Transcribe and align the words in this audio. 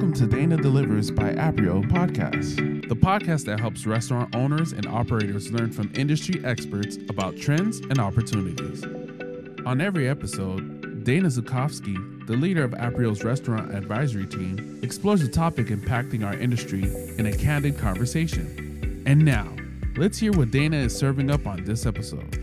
Welcome 0.00 0.14
to 0.14 0.34
Dana 0.34 0.56
Delivers 0.56 1.10
by 1.10 1.34
Aprio 1.34 1.86
podcast, 1.90 2.88
the 2.88 2.96
podcast 2.96 3.44
that 3.44 3.60
helps 3.60 3.84
restaurant 3.84 4.34
owners 4.34 4.72
and 4.72 4.86
operators 4.86 5.52
learn 5.52 5.70
from 5.70 5.92
industry 5.94 6.42
experts 6.42 6.96
about 7.10 7.36
trends 7.36 7.80
and 7.80 7.98
opportunities. 7.98 8.82
On 9.66 9.78
every 9.78 10.08
episode, 10.08 11.04
Dana 11.04 11.28
Zukofsky, 11.28 12.26
the 12.26 12.32
leader 12.32 12.64
of 12.64 12.70
Aprio's 12.70 13.22
restaurant 13.24 13.74
advisory 13.74 14.24
team, 14.24 14.80
explores 14.82 15.20
a 15.20 15.28
topic 15.28 15.66
impacting 15.66 16.26
our 16.26 16.32
industry 16.32 16.84
in 17.18 17.26
a 17.26 17.36
candid 17.36 17.76
conversation. 17.76 19.02
And 19.04 19.22
now, 19.22 19.54
let's 19.98 20.16
hear 20.16 20.32
what 20.32 20.50
Dana 20.50 20.78
is 20.78 20.96
serving 20.96 21.30
up 21.30 21.46
on 21.46 21.62
this 21.64 21.84
episode. 21.84 22.38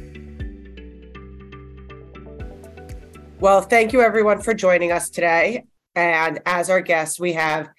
Well, 3.40 3.62
thank 3.62 3.94
you 3.94 4.02
everyone 4.02 4.44
for 4.44 4.54
joining 4.54 4.92
us 4.92 5.10
today. 5.10 5.64
And 5.98 6.40
as 6.46 6.70
our 6.70 6.80
guest, 6.80 7.20
we 7.20 7.34
have 7.34 7.70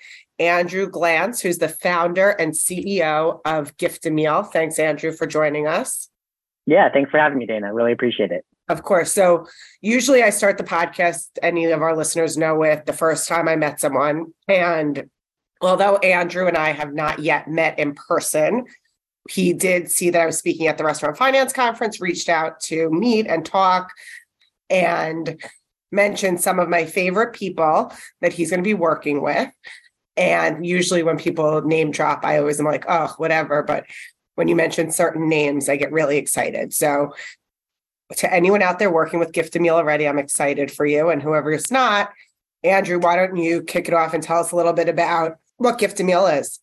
Andrew 0.41 0.91
Glantz, 0.91 1.41
who's 1.41 1.59
the 1.59 1.69
founder 1.69 2.31
and 2.31 2.53
CEO 2.53 3.41
of 3.45 3.77
GiftAMeal. 3.77 4.51
Thanks, 4.51 4.81
Andrew, 4.81 5.13
for 5.13 5.29
joining 5.29 5.69
us. 5.69 6.11
Yeah, 6.67 6.91
thanks 6.93 7.13
for 7.13 7.19
having 7.19 7.39
me, 7.39 7.47
Dana. 7.47 7.73
Really 7.73 7.93
appreciate 7.93 8.33
it. 8.33 8.45
Of 8.69 8.83
course. 8.83 9.13
So, 9.13 9.47
usually 9.81 10.25
I 10.25 10.31
start 10.31 10.59
the 10.59 10.65
podcast, 10.65 11.29
any 11.43 11.67
of 11.67 11.81
our 11.81 11.97
listeners 11.97 12.37
know, 12.37 12.57
with 12.57 12.85
the 12.87 12.93
first 12.93 13.29
time 13.29 13.47
I 13.47 13.55
met 13.55 13.81
someone. 13.81 14.35
And 14.49 15.09
although 15.61 15.97
Andrew 15.99 16.49
and 16.49 16.57
I 16.57 16.73
have 16.73 16.93
not 16.93 17.21
yet 17.21 17.49
met 17.49 17.79
in 17.79 17.95
person, 17.95 18.67
he 19.31 19.53
did 19.53 19.93
see 19.93 20.11
that 20.11 20.21
I 20.21 20.27
was 20.27 20.39
speaking 20.39 20.67
at 20.67 20.77
the 20.77 20.85
Restaurant 20.85 21.17
Finance 21.17 21.53
Conference, 21.53 22.01
reached 22.01 22.29
out 22.29 22.59
to 22.63 22.91
meet 22.91 23.29
and 23.29 23.47
talk. 23.47 23.93
And 24.69 25.41
mention 25.91 26.39
some 26.39 26.59
of 26.59 26.69
my 26.69 26.85
favorite 26.85 27.35
people 27.35 27.93
that 28.21 28.33
he's 28.33 28.51
going 28.51 28.63
to 28.63 28.69
be 28.69 28.75
working 28.75 29.23
with. 29.23 29.51
And 30.17 30.67
usually 30.67 31.03
when 31.03 31.19
people 31.19 31.63
name 31.63 31.91
drop, 31.91 32.25
I 32.25 32.39
always 32.39 32.59
am 32.59 32.67
like, 32.67 32.85
oh, 32.89 33.15
whatever. 33.19 33.63
But 33.63 33.87
when 34.35 34.49
you 34.49 34.57
mention 34.57 34.91
certain 34.91 35.29
names, 35.29 35.69
I 35.69 35.77
get 35.77 35.93
really 35.93 36.19
excited. 36.19 36.75
So 36.75 37.15
to 38.17 38.33
anyone 38.33 38.63
out 38.63 38.79
there 38.79 38.91
working 38.91 39.21
with 39.21 39.33
GiftAMeal 39.33 39.73
already, 39.73 40.09
I'm 40.09 40.19
excited 40.19 40.71
for 40.71 40.87
you. 40.87 41.11
And 41.11 41.23
whoever 41.23 41.53
is 41.53 41.71
not, 41.71 42.11
Andrew, 42.65 42.99
why 42.99 43.17
don't 43.17 43.37
you 43.37 43.63
kick 43.63 43.87
it 43.87 43.95
off 43.95 44.15
and 44.15 44.23
tell 44.23 44.41
us 44.41 44.51
a 44.51 44.57
little 44.57 44.73
bit 44.73 44.89
about 44.89 45.37
what 45.59 45.79
GiftAMeal 45.79 46.41
is? 46.41 46.61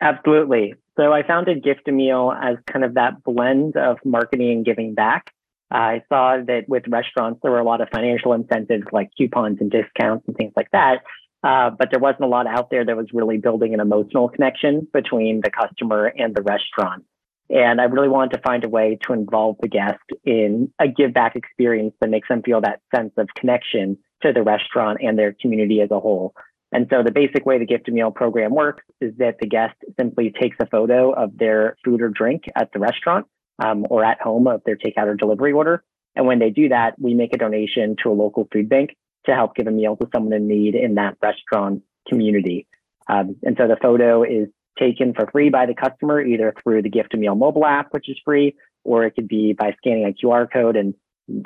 Absolutely. 0.00 0.74
So 0.96 1.12
I 1.12 1.22
founded 1.22 1.62
GiftAMeal 1.62 2.38
as 2.42 2.56
kind 2.66 2.84
of 2.84 2.94
that 2.94 3.22
blend 3.22 3.76
of 3.76 3.98
marketing 4.04 4.50
and 4.50 4.64
giving 4.64 4.94
back. 4.94 5.32
I 5.70 6.02
saw 6.08 6.38
that 6.46 6.68
with 6.68 6.84
restaurants, 6.88 7.40
there 7.42 7.52
were 7.52 7.60
a 7.60 7.64
lot 7.64 7.80
of 7.80 7.88
financial 7.92 8.32
incentives 8.32 8.86
like 8.92 9.10
coupons 9.16 9.58
and 9.60 9.70
discounts 9.70 10.26
and 10.26 10.36
things 10.36 10.52
like 10.56 10.70
that. 10.72 11.02
Uh, 11.42 11.70
but 11.70 11.90
there 11.90 12.00
wasn't 12.00 12.24
a 12.24 12.26
lot 12.26 12.46
out 12.46 12.70
there 12.70 12.84
that 12.84 12.96
was 12.96 13.06
really 13.14 13.38
building 13.38 13.72
an 13.72 13.80
emotional 13.80 14.28
connection 14.28 14.86
between 14.92 15.40
the 15.42 15.50
customer 15.50 16.06
and 16.06 16.34
the 16.34 16.42
restaurant. 16.42 17.04
And 17.48 17.80
I 17.80 17.84
really 17.84 18.08
wanted 18.08 18.36
to 18.36 18.42
find 18.42 18.64
a 18.64 18.68
way 18.68 18.98
to 19.06 19.12
involve 19.12 19.56
the 19.60 19.68
guest 19.68 19.98
in 20.24 20.72
a 20.78 20.86
give 20.86 21.14
back 21.14 21.34
experience 21.36 21.94
that 22.00 22.10
makes 22.10 22.28
them 22.28 22.42
feel 22.42 22.60
that 22.60 22.80
sense 22.94 23.12
of 23.16 23.28
connection 23.36 23.98
to 24.22 24.32
the 24.32 24.42
restaurant 24.42 24.98
and 25.02 25.18
their 25.18 25.34
community 25.40 25.80
as 25.80 25.90
a 25.90 25.98
whole. 25.98 26.34
And 26.72 26.86
so 26.90 27.02
the 27.02 27.10
basic 27.10 27.46
way 27.46 27.58
the 27.58 27.66
GiftAMeal 27.66 28.14
program 28.14 28.54
works 28.54 28.84
is 29.00 29.12
that 29.18 29.38
the 29.40 29.48
guest 29.48 29.74
simply 29.98 30.30
takes 30.30 30.56
a 30.60 30.66
photo 30.66 31.10
of 31.12 31.36
their 31.36 31.76
food 31.84 32.02
or 32.02 32.08
drink 32.08 32.44
at 32.54 32.72
the 32.72 32.78
restaurant 32.78 33.26
um, 33.60 33.86
or 33.90 34.04
at 34.04 34.20
home 34.20 34.46
of 34.46 34.62
their 34.64 34.76
takeout 34.76 35.06
or 35.06 35.14
delivery 35.14 35.52
order. 35.52 35.84
And 36.16 36.26
when 36.26 36.38
they 36.38 36.50
do 36.50 36.70
that, 36.70 36.94
we 36.98 37.14
make 37.14 37.34
a 37.34 37.38
donation 37.38 37.96
to 38.02 38.10
a 38.10 38.12
local 38.12 38.48
food 38.52 38.68
bank 38.68 38.96
to 39.26 39.34
help 39.34 39.54
give 39.54 39.66
a 39.66 39.70
meal 39.70 39.96
to 39.96 40.08
someone 40.12 40.32
in 40.32 40.48
need 40.48 40.74
in 40.74 40.94
that 40.94 41.16
restaurant 41.22 41.82
community. 42.08 42.66
Um, 43.08 43.36
and 43.42 43.56
so 43.58 43.68
the 43.68 43.76
photo 43.80 44.22
is 44.22 44.48
taken 44.78 45.14
for 45.14 45.28
free 45.30 45.50
by 45.50 45.66
the 45.66 45.74
customer, 45.74 46.20
either 46.22 46.54
through 46.62 46.82
the 46.82 46.90
GiftAMeal 46.90 47.36
mobile 47.36 47.66
app, 47.66 47.92
which 47.92 48.08
is 48.08 48.18
free, 48.24 48.56
or 48.84 49.04
it 49.04 49.14
could 49.14 49.28
be 49.28 49.52
by 49.52 49.74
scanning 49.78 50.06
a 50.06 50.26
QR 50.26 50.50
code 50.50 50.76
and 50.76 50.94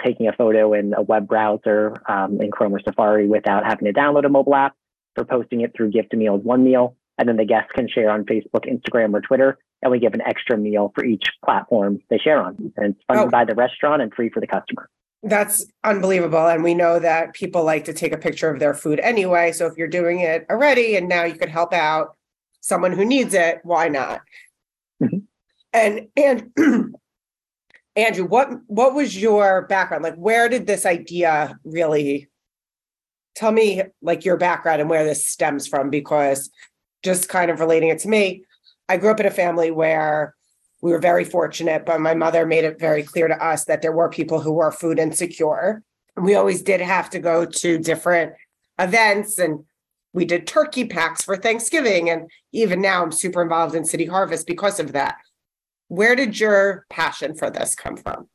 taking 0.05 0.29
a 0.29 0.33
photo 0.33 0.73
in 0.73 0.95
a 0.95 1.03
web 1.03 1.27
browser 1.27 1.95
um, 2.09 2.41
in 2.41 2.51
Chrome 2.51 2.75
or 2.75 2.81
Safari 2.81 3.27
without 3.29 3.65
having 3.65 3.87
to 3.87 3.93
download 3.93 4.25
a 4.25 4.29
mobile 4.29 4.55
app, 4.55 4.75
for 5.15 5.25
posting 5.25 5.61
it 5.61 5.73
through 5.77 5.91
GiftAMeal's 5.91 6.45
One 6.45 6.65
Meal. 6.65 6.97
And 7.19 7.29
then 7.29 7.37
the 7.37 7.45
guests 7.45 7.71
can 7.75 7.89
share 7.89 8.11
on 8.11 8.25
Facebook, 8.25 8.67
Instagram, 8.69 9.15
or 9.15 9.21
Twitter 9.21 9.59
and 9.84 9.91
we 9.91 10.00
give 10.00 10.15
an 10.15 10.22
extra 10.22 10.56
meal 10.56 10.91
for 10.95 11.05
each 11.05 11.25
platform 11.45 12.00
they 12.09 12.17
share 12.17 12.43
on. 12.43 12.72
And 12.78 12.95
it's 12.95 13.05
funded 13.06 13.27
oh. 13.27 13.31
by 13.31 13.45
the 13.45 13.55
restaurant 13.55 14.00
and 14.00 14.12
free 14.12 14.31
for 14.31 14.41
the 14.41 14.47
customer. 14.47 14.89
That's 15.22 15.67
unbelievable. 15.84 16.47
And 16.49 16.65
we 16.65 16.75
know 16.75 16.99
that 16.99 17.34
people 17.34 17.65
like 17.65 17.84
to 17.84 17.93
take 17.93 18.12
a 18.12 18.19
picture 18.19 18.49
of 18.49 18.61
their 18.61 18.73
food 18.73 18.99
anyway. 19.00 19.53
So 19.53 19.67
if 19.67 19.77
you're 19.77 19.87
doing 19.87 20.21
it 20.21 20.47
already 20.50 20.97
and 20.97 21.06
now 21.06 21.25
you 21.25 21.34
could 21.34 21.50
help 21.50 21.75
out 21.75 22.17
someone 22.62 22.93
who 22.93 23.05
needs 23.05 23.34
it, 23.34 23.61
why 23.62 23.89
not? 23.89 24.23
Mm-hmm. 25.03 25.19
And 25.75 26.09
and 26.17 26.50
Andrew, 27.97 28.27
what 28.27 28.50
what 28.67 28.94
was 28.94 29.21
your 29.21 29.67
background? 29.67 30.03
Like 30.03 30.17
where 30.17 30.49
did 30.49 30.67
this 30.67 30.87
idea 30.87 31.59
really 31.65 32.31
tell 33.34 33.53
me 33.53 33.83
like 34.00 34.25
your 34.25 34.39
background 34.39 34.81
and 34.81 34.89
where 34.89 35.05
this 35.05 35.27
stems 35.27 35.67
from? 35.67 35.91
Because 35.91 36.50
just 37.03 37.28
kind 37.28 37.50
of 37.50 37.61
relating 37.61 37.91
it 37.91 37.99
to 38.00 38.09
me, 38.09 38.44
I 38.89 38.97
grew 38.97 39.11
up 39.11 39.21
in 39.21 39.27
a 39.27 39.31
family 39.31 39.71
where 39.71 40.34
we 40.83 40.93
were 40.93 40.99
very 40.99 41.25
fortunate, 41.25 41.87
but 41.87 42.00
my 42.00 42.15
mother 42.15 42.45
made 42.45 42.65
it 42.65 42.78
very 42.78 43.03
clear 43.03 43.28
to 43.28 43.43
us 43.43 43.65
that 43.65 43.81
there 43.81 43.93
were 43.93 44.11
people 44.11 44.41
who 44.41 44.53
were 44.53 44.71
food 44.71 44.99
insecure. 44.99 45.83
We 46.17 46.34
always 46.34 46.62
did 46.62 46.81
have 46.81 47.09
to 47.11 47.19
go 47.19 47.47
to 47.47 47.78
different 47.78 48.34
events 48.78 49.39
and 49.39 49.65
we 50.12 50.25
did 50.25 50.47
turkey 50.47 50.84
packs 50.87 51.25
for 51.25 51.37
Thanksgiving. 51.37 52.09
And 52.09 52.31
even 52.53 52.81
now, 52.81 53.03
I'm 53.03 53.12
super 53.12 53.43
involved 53.43 53.75
in 53.75 53.84
City 53.84 54.06
Harvest 54.06 54.47
because 54.47 54.78
of 54.78 54.93
that. 54.93 55.17
Where 55.89 56.15
did 56.15 56.39
your 56.39 56.87
passion 56.89 57.34
for 57.34 57.50
this 57.50 57.75
come 57.75 57.97
from? 57.97 58.28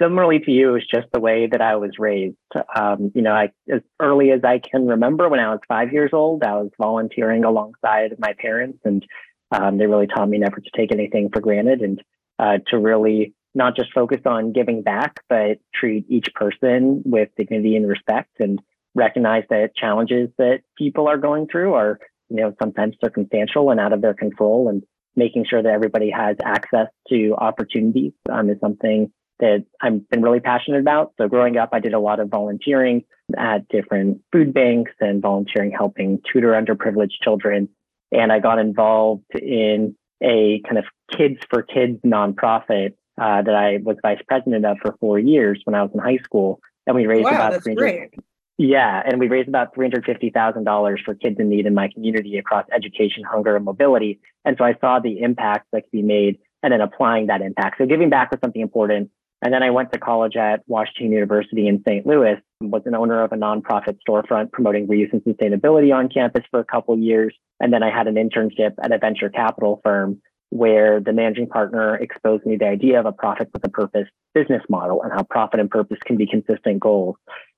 Similarly 0.00 0.38
to 0.40 0.50
you, 0.52 0.76
it's 0.76 0.86
just 0.86 1.08
the 1.12 1.20
way 1.20 1.48
that 1.48 1.60
I 1.60 1.74
was 1.76 1.98
raised. 1.98 2.36
Um, 2.76 3.10
you 3.14 3.22
know, 3.22 3.32
I, 3.32 3.50
as 3.70 3.82
early 4.00 4.30
as 4.30 4.44
I 4.44 4.60
can 4.60 4.86
remember, 4.86 5.28
when 5.28 5.40
I 5.40 5.50
was 5.50 5.60
five 5.66 5.92
years 5.92 6.10
old, 6.12 6.44
I 6.44 6.54
was 6.54 6.70
volunteering 6.78 7.44
alongside 7.44 8.14
my 8.18 8.32
parents 8.38 8.78
and 8.84 9.04
um, 9.50 9.78
they 9.78 9.86
really 9.86 10.06
taught 10.06 10.28
me 10.28 10.38
never 10.38 10.60
to 10.60 10.70
take 10.76 10.92
anything 10.92 11.30
for 11.32 11.40
granted 11.40 11.80
and 11.80 12.02
uh, 12.38 12.58
to 12.68 12.78
really 12.78 13.34
not 13.54 13.76
just 13.76 13.92
focus 13.92 14.20
on 14.26 14.52
giving 14.52 14.82
back, 14.82 15.20
but 15.28 15.58
treat 15.74 16.04
each 16.08 16.28
person 16.34 17.02
with 17.04 17.28
dignity 17.36 17.76
and 17.76 17.88
respect 17.88 18.30
and 18.38 18.60
recognize 18.94 19.44
that 19.50 19.74
challenges 19.74 20.28
that 20.38 20.60
people 20.76 21.08
are 21.08 21.18
going 21.18 21.46
through 21.50 21.74
are, 21.74 21.98
you 22.28 22.36
know, 22.36 22.54
sometimes 22.62 22.94
circumstantial 23.02 23.70
and 23.70 23.80
out 23.80 23.92
of 23.92 24.02
their 24.02 24.14
control 24.14 24.68
and 24.68 24.82
making 25.16 25.44
sure 25.48 25.62
that 25.62 25.72
everybody 25.72 26.10
has 26.10 26.36
access 26.44 26.86
to 27.08 27.34
opportunities 27.38 28.12
um, 28.30 28.50
is 28.50 28.60
something 28.60 29.10
that 29.40 29.64
I've 29.80 30.08
been 30.10 30.22
really 30.22 30.40
passionate 30.40 30.80
about. 30.80 31.12
So 31.18 31.28
growing 31.28 31.56
up, 31.56 31.70
I 31.72 31.80
did 31.80 31.94
a 31.94 32.00
lot 32.00 32.20
of 32.20 32.28
volunteering 32.28 33.04
at 33.36 33.68
different 33.68 34.20
food 34.32 34.52
banks 34.52 34.92
and 35.00 35.22
volunteering 35.22 35.70
helping 35.70 36.20
tutor 36.32 36.52
underprivileged 36.52 37.20
children 37.22 37.68
and 38.12 38.32
I 38.32 38.38
got 38.38 38.58
involved 38.58 39.24
in 39.34 39.96
a 40.22 40.60
kind 40.64 40.78
of 40.78 40.84
kids 41.16 41.38
for 41.50 41.62
kids 41.62 42.00
nonprofit 42.04 42.94
uh, 43.20 43.42
that 43.42 43.54
I 43.54 43.78
was 43.82 43.96
vice 44.02 44.20
president 44.26 44.64
of 44.64 44.78
for 44.80 44.96
four 45.00 45.18
years 45.18 45.60
when 45.64 45.74
I 45.74 45.82
was 45.82 45.90
in 45.92 46.00
high 46.00 46.18
school. 46.22 46.60
And 46.86 46.96
we 46.96 47.06
raised 47.06 47.24
wow, 47.24 47.30
about 47.34 47.52
that's 47.52 47.66
great. 47.66 48.14
Yeah, 48.56 49.02
and 49.04 49.20
we 49.20 49.28
raised 49.28 49.48
about 49.48 49.74
three 49.74 49.84
hundred 49.86 50.04
fifty 50.04 50.30
thousand 50.30 50.64
dollars 50.64 51.00
for 51.04 51.14
kids 51.14 51.36
in 51.38 51.48
need 51.48 51.66
in 51.66 51.74
my 51.74 51.88
community 51.88 52.38
across 52.38 52.64
education, 52.74 53.22
hunger, 53.22 53.54
and 53.54 53.64
mobility. 53.64 54.20
And 54.44 54.56
so 54.58 54.64
I 54.64 54.74
saw 54.80 54.98
the 54.98 55.20
impact 55.20 55.66
that 55.72 55.82
could 55.82 55.92
be 55.92 56.02
made, 56.02 56.38
and 56.62 56.72
then 56.72 56.80
applying 56.80 57.26
that 57.28 57.40
impact. 57.40 57.78
So 57.78 57.86
giving 57.86 58.10
back 58.10 58.30
was 58.30 58.40
something 58.40 58.62
important. 58.62 59.10
And 59.42 59.54
then 59.54 59.62
I 59.62 59.70
went 59.70 59.92
to 59.92 59.98
college 59.98 60.36
at 60.36 60.62
Washington 60.66 61.12
University 61.12 61.68
in 61.68 61.82
St. 61.86 62.04
Louis, 62.06 62.36
was 62.60 62.82
an 62.86 62.94
owner 62.94 63.22
of 63.22 63.32
a 63.32 63.36
nonprofit 63.36 63.98
storefront 64.06 64.50
promoting 64.50 64.88
reuse 64.88 65.12
and 65.12 65.22
sustainability 65.22 65.94
on 65.94 66.08
campus 66.08 66.44
for 66.50 66.58
a 66.58 66.64
couple 66.64 66.98
years. 66.98 67.34
And 67.60 67.72
then 67.72 67.82
I 67.82 67.96
had 67.96 68.08
an 68.08 68.16
internship 68.16 68.72
at 68.82 68.92
a 68.92 68.98
venture 68.98 69.28
capital 69.28 69.80
firm 69.84 70.20
where 70.50 70.98
the 71.00 71.12
managing 71.12 71.46
partner 71.46 71.96
exposed 71.96 72.46
me 72.46 72.56
the 72.56 72.66
idea 72.66 72.98
of 72.98 73.06
a 73.06 73.12
profit 73.12 73.50
with 73.52 73.64
a 73.64 73.68
purpose 73.68 74.08
business 74.34 74.62
model 74.68 75.02
and 75.02 75.12
how 75.12 75.22
profit 75.22 75.60
and 75.60 75.70
purpose 75.70 75.98
can 76.04 76.16
be 76.16 76.26
consistent 76.26 76.80
goals. 76.80 77.16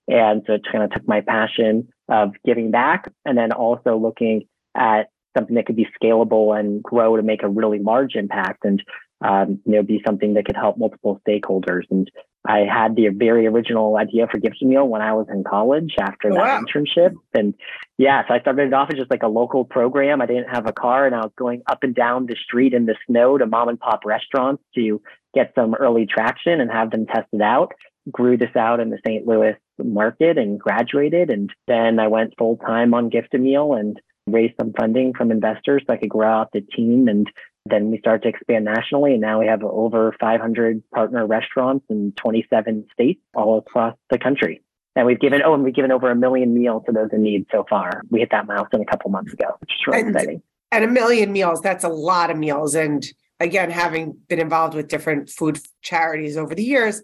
And 0.08 0.42
so 0.46 0.54
it 0.54 0.62
kind 0.70 0.84
of 0.84 0.90
took 0.90 1.06
my 1.06 1.20
passion 1.20 1.88
of 2.08 2.34
giving 2.44 2.70
back 2.70 3.10
and 3.24 3.38
then 3.38 3.52
also 3.52 3.96
looking 3.96 4.46
at 4.74 5.04
something 5.36 5.54
that 5.54 5.66
could 5.66 5.76
be 5.76 5.86
scalable 6.02 6.58
and 6.58 6.82
grow 6.82 7.16
to 7.16 7.22
make 7.22 7.42
a 7.42 7.48
really 7.48 7.78
large 7.78 8.16
impact. 8.16 8.64
And 8.64 8.82
um, 9.22 9.60
you 9.66 9.72
know, 9.72 9.82
be 9.82 10.02
something 10.06 10.34
that 10.34 10.46
could 10.46 10.56
help 10.56 10.78
multiple 10.78 11.20
stakeholders. 11.26 11.82
And 11.90 12.10
I 12.46 12.60
had 12.60 12.96
the 12.96 13.08
very 13.08 13.46
original 13.46 13.96
idea 13.96 14.26
for 14.30 14.40
GiftAMeal 14.40 14.88
when 14.88 15.02
I 15.02 15.12
was 15.12 15.26
in 15.30 15.44
college 15.44 15.94
after 16.00 16.28
oh, 16.28 16.34
that 16.34 16.40
wow. 16.40 16.62
internship. 16.62 17.12
And 17.34 17.54
yeah, 17.98 18.22
so 18.26 18.34
I 18.34 18.40
started 18.40 18.68
it 18.68 18.72
off 18.72 18.88
as 18.90 18.98
just 18.98 19.10
like 19.10 19.22
a 19.22 19.28
local 19.28 19.64
program. 19.64 20.22
I 20.22 20.26
didn't 20.26 20.48
have 20.48 20.66
a 20.66 20.72
car 20.72 21.04
and 21.06 21.14
I 21.14 21.18
was 21.18 21.32
going 21.36 21.62
up 21.70 21.82
and 21.82 21.94
down 21.94 22.26
the 22.26 22.36
street 22.42 22.72
in 22.72 22.86
the 22.86 22.96
snow 23.06 23.36
to 23.36 23.46
mom 23.46 23.68
and 23.68 23.78
pop 23.78 24.06
restaurants 24.06 24.62
to 24.74 25.02
get 25.34 25.52
some 25.54 25.74
early 25.74 26.06
traction 26.06 26.60
and 26.60 26.70
have 26.70 26.90
them 26.90 27.06
test 27.06 27.28
it 27.32 27.42
out. 27.42 27.72
Grew 28.10 28.38
this 28.38 28.56
out 28.56 28.80
in 28.80 28.88
the 28.88 28.98
St. 29.06 29.26
Louis 29.26 29.54
market 29.78 30.38
and 30.38 30.58
graduated. 30.58 31.30
And 31.30 31.52
then 31.68 31.98
I 31.98 32.08
went 32.08 32.34
full 32.38 32.56
time 32.56 32.94
on 32.94 33.10
GiftAMeal 33.10 33.78
and 33.78 34.00
raised 34.26 34.54
some 34.58 34.72
funding 34.78 35.12
from 35.12 35.30
investors 35.30 35.82
so 35.86 35.92
I 35.92 35.98
could 35.98 36.08
grow 36.08 36.28
out 36.28 36.52
the 36.52 36.62
team. 36.62 37.08
And 37.08 37.30
then 37.66 37.90
we 37.90 37.98
started 37.98 38.22
to 38.22 38.28
expand 38.28 38.64
nationally. 38.64 39.12
And 39.12 39.20
now 39.20 39.40
we 39.40 39.46
have 39.46 39.62
over 39.62 40.14
500 40.18 40.82
partner 40.94 41.26
restaurants 41.26 41.84
in 41.90 42.12
27 42.16 42.86
states 42.92 43.20
all 43.34 43.58
across 43.58 43.96
the 44.10 44.18
country. 44.18 44.62
And 44.96 45.06
we've 45.06 45.20
given, 45.20 45.42
oh, 45.44 45.54
and 45.54 45.62
we've 45.62 45.74
given 45.74 45.92
over 45.92 46.10
a 46.10 46.16
million 46.16 46.54
meals 46.54 46.82
to 46.86 46.92
those 46.92 47.10
in 47.12 47.22
need 47.22 47.46
so 47.52 47.64
far. 47.68 48.02
We 48.10 48.20
hit 48.20 48.30
that 48.32 48.46
milestone 48.46 48.80
a 48.80 48.84
couple 48.86 49.10
months 49.10 49.32
ago, 49.32 49.56
which 49.60 49.70
is 49.70 49.86
really 49.86 50.00
And- 50.00 50.10
exciting. 50.10 50.42
And 50.72 50.84
a 50.84 50.88
million 50.88 51.32
meals, 51.32 51.60
that's 51.60 51.82
a 51.82 51.88
lot 51.88 52.30
of 52.30 52.36
meals. 52.38 52.76
And 52.76 53.04
again, 53.40 53.70
having 53.70 54.16
been 54.28 54.38
involved 54.38 54.74
with 54.74 54.86
different 54.86 55.28
food 55.28 55.58
charities 55.82 56.36
over 56.36 56.54
the 56.54 56.62
years, 56.62 57.02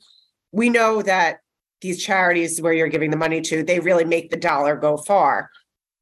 we 0.52 0.70
know 0.70 1.02
that 1.02 1.40
these 1.80 2.02
charities 2.02 2.62
where 2.62 2.72
you're 2.72 2.86
giving 2.88 3.10
the 3.10 3.16
money 3.16 3.40
to, 3.40 3.64
they 3.64 3.80
really 3.80 4.04
make 4.04 4.30
the 4.30 4.36
dollar 4.36 4.76
go 4.76 4.96
far. 4.96 5.50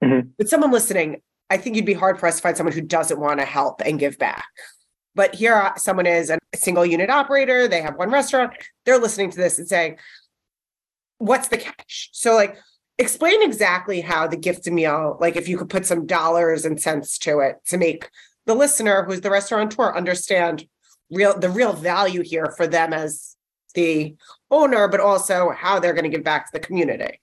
Mhm. 0.02 0.28
But 0.36 0.48
someone 0.48 0.72
listening, 0.72 1.22
I 1.50 1.56
think 1.56 1.76
you'd 1.76 1.84
be 1.84 1.94
hard 1.94 2.18
pressed 2.18 2.38
to 2.38 2.42
find 2.42 2.56
someone 2.56 2.74
who 2.74 2.80
doesn't 2.80 3.20
want 3.20 3.40
to 3.40 3.46
help 3.46 3.82
and 3.84 3.98
give 3.98 4.18
back. 4.18 4.46
But 5.14 5.34
here, 5.34 5.54
uh, 5.54 5.76
someone 5.76 6.06
is 6.06 6.30
a 6.30 6.38
single 6.56 6.84
unit 6.84 7.10
operator, 7.10 7.68
they 7.68 7.82
have 7.82 7.96
one 7.96 8.10
restaurant, 8.10 8.52
they're 8.84 8.98
listening 8.98 9.30
to 9.30 9.36
this 9.36 9.58
and 9.58 9.68
saying, 9.68 9.98
What's 11.18 11.48
the 11.48 11.58
catch? 11.58 12.10
So, 12.12 12.34
like, 12.34 12.56
explain 12.98 13.42
exactly 13.42 14.00
how 14.00 14.26
the 14.26 14.36
gift 14.36 14.66
meal, 14.66 15.16
like, 15.20 15.36
if 15.36 15.48
you 15.48 15.56
could 15.56 15.70
put 15.70 15.86
some 15.86 16.06
dollars 16.06 16.64
and 16.64 16.80
cents 16.80 17.18
to 17.18 17.38
it 17.38 17.56
to 17.68 17.78
make 17.78 18.10
the 18.46 18.54
listener 18.54 19.04
who's 19.04 19.20
the 19.20 19.30
restaurateur 19.30 19.96
understand 19.96 20.66
real 21.10 21.38
the 21.38 21.48
real 21.48 21.72
value 21.72 22.22
here 22.22 22.52
for 22.56 22.66
them 22.66 22.92
as 22.92 23.36
the 23.74 24.16
owner, 24.50 24.88
but 24.88 25.00
also 25.00 25.50
how 25.50 25.78
they're 25.78 25.94
going 25.94 26.04
to 26.04 26.16
give 26.16 26.24
back 26.24 26.46
to 26.46 26.52
the 26.52 26.64
community. 26.64 27.20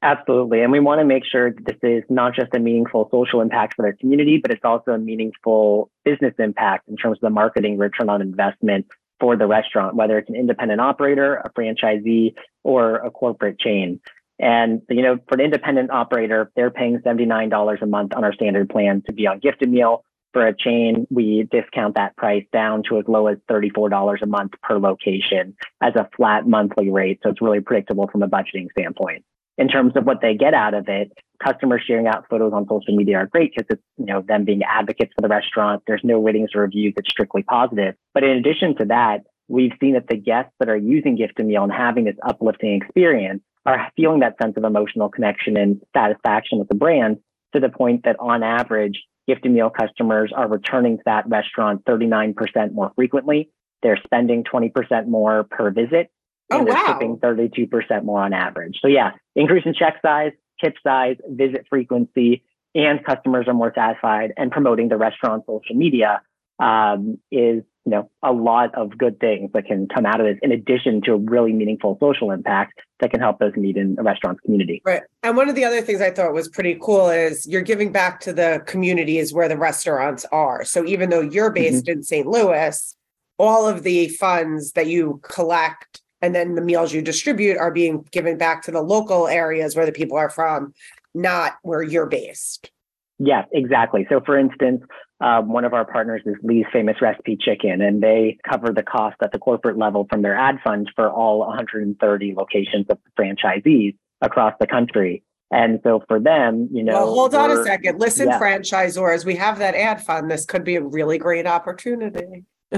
Absolutely. 0.00 0.62
And 0.62 0.72
we 0.72 0.80
want 0.80 1.00
to 1.00 1.04
make 1.04 1.24
sure 1.24 1.52
that 1.52 1.64
this 1.66 1.76
is 1.82 2.02
not 2.08 2.34
just 2.34 2.54
a 2.54 2.58
meaningful 2.58 3.08
social 3.10 3.40
impact 3.40 3.74
for 3.74 3.82
their 3.82 3.92
community, 3.92 4.38
but 4.38 4.50
it's 4.50 4.64
also 4.64 4.92
a 4.92 4.98
meaningful 4.98 5.90
business 6.04 6.34
impact 6.38 6.88
in 6.88 6.96
terms 6.96 7.18
of 7.18 7.20
the 7.20 7.30
marketing 7.30 7.76
return 7.76 8.08
on 8.08 8.22
investment 8.22 8.86
for 9.20 9.36
the 9.36 9.46
restaurant, 9.46 9.94
whether 9.94 10.18
it's 10.18 10.28
an 10.28 10.36
independent 10.36 10.80
operator, 10.80 11.36
a 11.36 11.50
franchisee, 11.50 12.34
or 12.64 12.96
a 12.96 13.10
corporate 13.10 13.58
chain. 13.58 14.00
And 14.38 14.82
you 14.88 15.02
know, 15.02 15.18
for 15.28 15.34
an 15.34 15.40
independent 15.40 15.90
operator, 15.90 16.50
they're 16.56 16.70
paying 16.70 16.98
$79 16.98 17.82
a 17.82 17.86
month 17.86 18.14
on 18.16 18.24
our 18.24 18.32
standard 18.32 18.70
plan 18.70 19.02
to 19.06 19.12
be 19.12 19.26
on 19.26 19.40
GiftAMeal. 19.40 20.00
For 20.32 20.46
a 20.46 20.56
chain, 20.56 21.06
we 21.10 21.46
discount 21.52 21.96
that 21.96 22.16
price 22.16 22.46
down 22.54 22.84
to 22.88 22.98
as 22.98 23.04
low 23.06 23.26
as 23.26 23.36
$34 23.50 24.22
a 24.22 24.26
month 24.26 24.52
per 24.62 24.78
location 24.78 25.54
as 25.82 25.94
a 25.94 26.08
flat 26.16 26.48
monthly 26.48 26.90
rate. 26.90 27.20
So 27.22 27.28
it's 27.28 27.42
really 27.42 27.60
predictable 27.60 28.08
from 28.08 28.22
a 28.22 28.28
budgeting 28.28 28.70
standpoint 28.70 29.26
in 29.58 29.68
terms 29.68 29.92
of 29.96 30.04
what 30.04 30.20
they 30.20 30.34
get 30.34 30.54
out 30.54 30.74
of 30.74 30.88
it. 30.88 31.12
Customers 31.42 31.82
sharing 31.86 32.06
out 32.06 32.26
photos 32.30 32.52
on 32.52 32.66
social 32.68 32.96
media 32.96 33.18
are 33.18 33.26
great 33.26 33.52
because 33.54 33.66
it's 33.68 33.82
you 33.96 34.06
know 34.06 34.22
them 34.22 34.44
being 34.44 34.62
advocates 34.62 35.12
for 35.14 35.22
the 35.22 35.28
restaurant. 35.28 35.82
There's 35.86 36.02
no 36.04 36.22
ratings 36.22 36.50
or 36.54 36.62
reviews; 36.62 36.94
it's 36.96 37.10
strictly 37.10 37.42
positive. 37.42 37.94
But 38.14 38.22
in 38.24 38.30
addition 38.30 38.76
to 38.76 38.84
that, 38.86 39.22
we've 39.48 39.72
seen 39.80 39.94
that 39.94 40.06
the 40.08 40.16
guests 40.16 40.52
that 40.60 40.68
are 40.68 40.76
using 40.76 41.18
GiftAMeal 41.18 41.64
and 41.64 41.72
having 41.72 42.04
this 42.04 42.16
uplifting 42.26 42.80
experience 42.80 43.42
are 43.66 43.90
feeling 43.96 44.20
that 44.20 44.36
sense 44.40 44.56
of 44.56 44.64
emotional 44.64 45.08
connection 45.08 45.56
and 45.56 45.80
satisfaction 45.96 46.58
with 46.58 46.68
the 46.68 46.74
brand 46.74 47.18
to 47.54 47.60
the 47.60 47.68
point 47.68 48.04
that 48.04 48.16
on 48.18 48.42
average, 48.42 49.02
GiftAMeal 49.28 49.72
customers 49.74 50.32
are 50.34 50.48
returning 50.48 50.98
to 50.98 51.02
that 51.06 51.28
restaurant 51.28 51.84
39% 51.84 52.72
more 52.72 52.92
frequently. 52.94 53.50
They're 53.82 54.00
spending 54.04 54.44
20% 54.44 55.08
more 55.08 55.44
per 55.44 55.70
visit 55.70 56.10
Oh, 56.52 56.58
and 56.58 56.66
they're 56.66 56.74
wow. 56.74 56.98
tipping 56.98 57.16
32% 57.16 58.04
more 58.04 58.22
on 58.22 58.32
average. 58.32 58.78
So 58.80 58.88
yeah, 58.88 59.12
increase 59.34 59.64
in 59.66 59.74
check 59.74 60.00
size, 60.02 60.32
tip 60.62 60.74
size, 60.82 61.16
visit 61.28 61.66
frequency, 61.68 62.42
and 62.74 63.04
customers 63.04 63.46
are 63.48 63.54
more 63.54 63.72
satisfied 63.74 64.32
and 64.36 64.50
promoting 64.50 64.88
the 64.88 64.96
restaurant 64.96 65.44
social 65.46 65.76
media 65.76 66.22
um, 66.58 67.18
is 67.30 67.62
you 67.84 67.90
know 67.90 68.08
a 68.22 68.32
lot 68.32 68.74
of 68.74 68.96
good 68.96 69.18
things 69.18 69.50
that 69.52 69.66
can 69.66 69.88
come 69.88 70.06
out 70.06 70.20
of 70.20 70.26
this 70.26 70.38
in 70.42 70.52
addition 70.52 71.02
to 71.02 71.12
a 71.14 71.16
really 71.16 71.52
meaningful 71.52 71.96
social 71.98 72.30
impact 72.30 72.80
that 73.00 73.10
can 73.10 73.18
help 73.18 73.40
those 73.40 73.52
in 73.56 73.62
need 73.62 73.76
in 73.76 73.96
a 73.98 74.02
restaurant's 74.02 74.40
community. 74.42 74.80
Right. 74.84 75.02
And 75.24 75.36
one 75.36 75.48
of 75.48 75.56
the 75.56 75.64
other 75.64 75.82
things 75.82 76.00
I 76.00 76.10
thought 76.12 76.32
was 76.32 76.48
pretty 76.48 76.78
cool 76.80 77.10
is 77.10 77.46
you're 77.46 77.62
giving 77.62 77.90
back 77.90 78.20
to 78.20 78.32
the 78.32 78.62
communities 78.66 79.32
where 79.32 79.48
the 79.48 79.58
restaurants 79.58 80.24
are. 80.30 80.64
So 80.64 80.84
even 80.84 81.10
though 81.10 81.20
you're 81.20 81.50
based 81.50 81.88
in 81.88 82.04
St. 82.04 82.26
Louis, 82.26 82.96
all 83.38 83.68
of 83.68 83.82
the 83.82 84.08
funds 84.08 84.72
that 84.72 84.86
you 84.86 85.20
collect 85.24 86.00
and 86.22 86.34
then 86.34 86.54
the 86.54 86.62
meals 86.62 86.94
you 86.94 87.02
distribute 87.02 87.58
are 87.58 87.72
being 87.72 88.06
given 88.12 88.38
back 88.38 88.62
to 88.62 88.70
the 88.70 88.80
local 88.80 89.26
areas 89.26 89.74
where 89.74 89.84
the 89.84 89.92
people 89.92 90.16
are 90.16 90.30
from, 90.30 90.72
not 91.14 91.54
where 91.62 91.82
you're 91.82 92.06
based. 92.06 92.70
Yeah, 93.18 93.44
exactly. 93.52 94.06
So, 94.08 94.20
for 94.24 94.38
instance, 94.38 94.82
um, 95.20 95.52
one 95.52 95.64
of 95.64 95.74
our 95.74 95.84
partners 95.84 96.22
is 96.24 96.34
Lee's 96.42 96.64
Famous 96.72 96.96
Recipe 97.00 97.36
Chicken, 97.36 97.80
and 97.82 98.02
they 98.02 98.38
cover 98.48 98.72
the 98.72 98.82
cost 98.82 99.16
at 99.22 99.32
the 99.32 99.38
corporate 99.38 99.76
level 99.76 100.06
from 100.10 100.22
their 100.22 100.36
ad 100.36 100.58
fund 100.64 100.90
for 100.96 101.10
all 101.10 101.40
130 101.40 102.34
locations 102.34 102.86
of 102.88 102.98
franchisees 103.18 103.94
across 104.20 104.54
the 104.58 104.66
country. 104.66 105.22
And 105.50 105.80
so, 105.84 106.02
for 106.08 106.18
them, 106.18 106.68
you 106.72 106.82
know, 106.82 106.94
well, 106.94 107.14
hold 107.14 107.34
on 107.34 107.50
a 107.50 107.62
second. 107.62 108.00
Listen, 108.00 108.28
yeah. 108.28 108.40
franchisors, 108.40 109.24
we 109.24 109.36
have 109.36 109.58
that 109.58 109.74
ad 109.74 110.02
fund. 110.02 110.30
This 110.30 110.46
could 110.46 110.64
be 110.64 110.76
a 110.76 110.82
really 110.82 111.18
great 111.18 111.46
opportunity. 111.46 112.44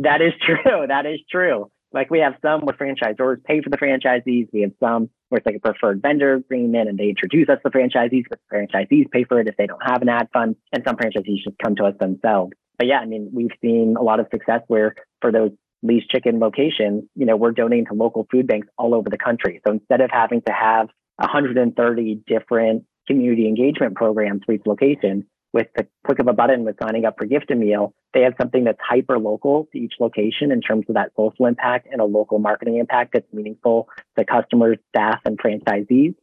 That 0.00 0.20
is 0.20 0.34
true. 0.44 0.86
That 0.86 1.06
is 1.06 1.18
true. 1.28 1.70
Like 1.92 2.10
we 2.10 2.20
have 2.20 2.34
some 2.42 2.62
where 2.62 2.76
franchisors 2.76 3.42
pay 3.44 3.62
for 3.62 3.70
the 3.70 3.78
franchisees. 3.78 4.48
We 4.52 4.60
have 4.62 4.72
some 4.80 5.08
where 5.28 5.38
it's 5.38 5.46
like 5.46 5.56
a 5.56 5.60
preferred 5.60 6.02
vendor 6.02 6.34
agreement 6.34 6.88
and 6.88 6.98
they 6.98 7.08
introduce 7.08 7.48
us 7.48 7.58
to 7.64 7.70
franchisees, 7.70 8.24
but 8.28 8.40
franchisees 8.52 9.10
pay 9.10 9.24
for 9.24 9.40
it 9.40 9.48
if 9.48 9.56
they 9.56 9.66
don't 9.66 9.82
have 9.82 10.02
an 10.02 10.08
ad 10.08 10.28
fund. 10.32 10.56
And 10.72 10.82
some 10.86 10.96
franchisees 10.96 11.44
just 11.44 11.56
come 11.62 11.76
to 11.76 11.84
us 11.84 11.94
themselves. 11.98 12.52
But 12.76 12.86
yeah, 12.86 12.98
I 12.98 13.06
mean, 13.06 13.30
we've 13.32 13.50
seen 13.62 13.96
a 13.98 14.02
lot 14.02 14.20
of 14.20 14.26
success 14.30 14.60
where 14.68 14.94
for 15.20 15.32
those 15.32 15.50
Lee's 15.82 16.04
Chicken 16.10 16.38
locations, 16.40 17.04
you 17.14 17.26
know, 17.26 17.36
we're 17.36 17.52
donating 17.52 17.86
to 17.86 17.94
local 17.94 18.26
food 18.30 18.46
banks 18.46 18.68
all 18.76 18.94
over 18.94 19.08
the 19.08 19.18
country. 19.18 19.60
So 19.66 19.72
instead 19.72 20.00
of 20.00 20.10
having 20.12 20.42
to 20.42 20.52
have 20.52 20.88
130 21.16 22.22
different 22.26 22.84
community 23.06 23.48
engagement 23.48 23.94
programs 23.94 24.42
for 24.44 24.52
each 24.52 24.66
location, 24.66 25.26
with 25.52 25.68
the 25.76 25.86
click 26.04 26.18
of 26.18 26.28
a 26.28 26.32
button 26.32 26.64
with 26.64 26.76
signing 26.82 27.04
up 27.04 27.16
for 27.18 27.26
GiftAMeal, 27.26 27.92
they 28.12 28.22
have 28.22 28.34
something 28.40 28.64
that's 28.64 28.78
hyper 28.80 29.18
local 29.18 29.68
to 29.72 29.78
each 29.78 29.94
location 30.00 30.52
in 30.52 30.60
terms 30.60 30.84
of 30.88 30.94
that 30.94 31.12
social 31.16 31.46
impact 31.46 31.88
and 31.90 32.00
a 32.00 32.04
local 32.04 32.38
marketing 32.38 32.76
impact 32.76 33.12
that's 33.14 33.32
meaningful 33.32 33.88
to 34.16 34.24
customers, 34.24 34.78
staff, 34.90 35.20
and 35.24 35.38
franchisees. 35.38 36.14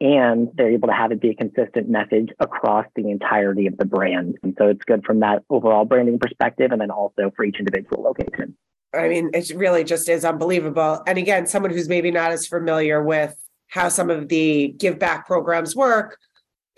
And 0.00 0.48
they're 0.54 0.70
able 0.70 0.88
to 0.88 0.94
have 0.94 1.12
it 1.12 1.20
be 1.20 1.30
a 1.30 1.34
consistent 1.34 1.88
message 1.88 2.30
across 2.40 2.86
the 2.96 3.08
entirety 3.08 3.68
of 3.68 3.76
the 3.76 3.84
brand. 3.84 4.36
And 4.42 4.54
so 4.58 4.66
it's 4.66 4.84
good 4.84 5.04
from 5.04 5.20
that 5.20 5.44
overall 5.48 5.84
branding 5.84 6.18
perspective 6.18 6.72
and 6.72 6.80
then 6.80 6.90
also 6.90 7.30
for 7.36 7.44
each 7.44 7.60
individual 7.60 8.02
location. 8.02 8.56
I 8.92 9.08
mean, 9.08 9.30
it 9.32 9.50
really 9.54 9.84
just 9.84 10.08
is 10.08 10.24
unbelievable. 10.24 11.02
And 11.06 11.18
again, 11.18 11.46
someone 11.46 11.70
who's 11.70 11.88
maybe 11.88 12.10
not 12.10 12.32
as 12.32 12.46
familiar 12.48 13.02
with 13.02 13.36
how 13.68 13.88
some 13.88 14.10
of 14.10 14.28
the 14.28 14.74
give 14.76 14.98
back 14.98 15.26
programs 15.26 15.74
work, 15.74 16.18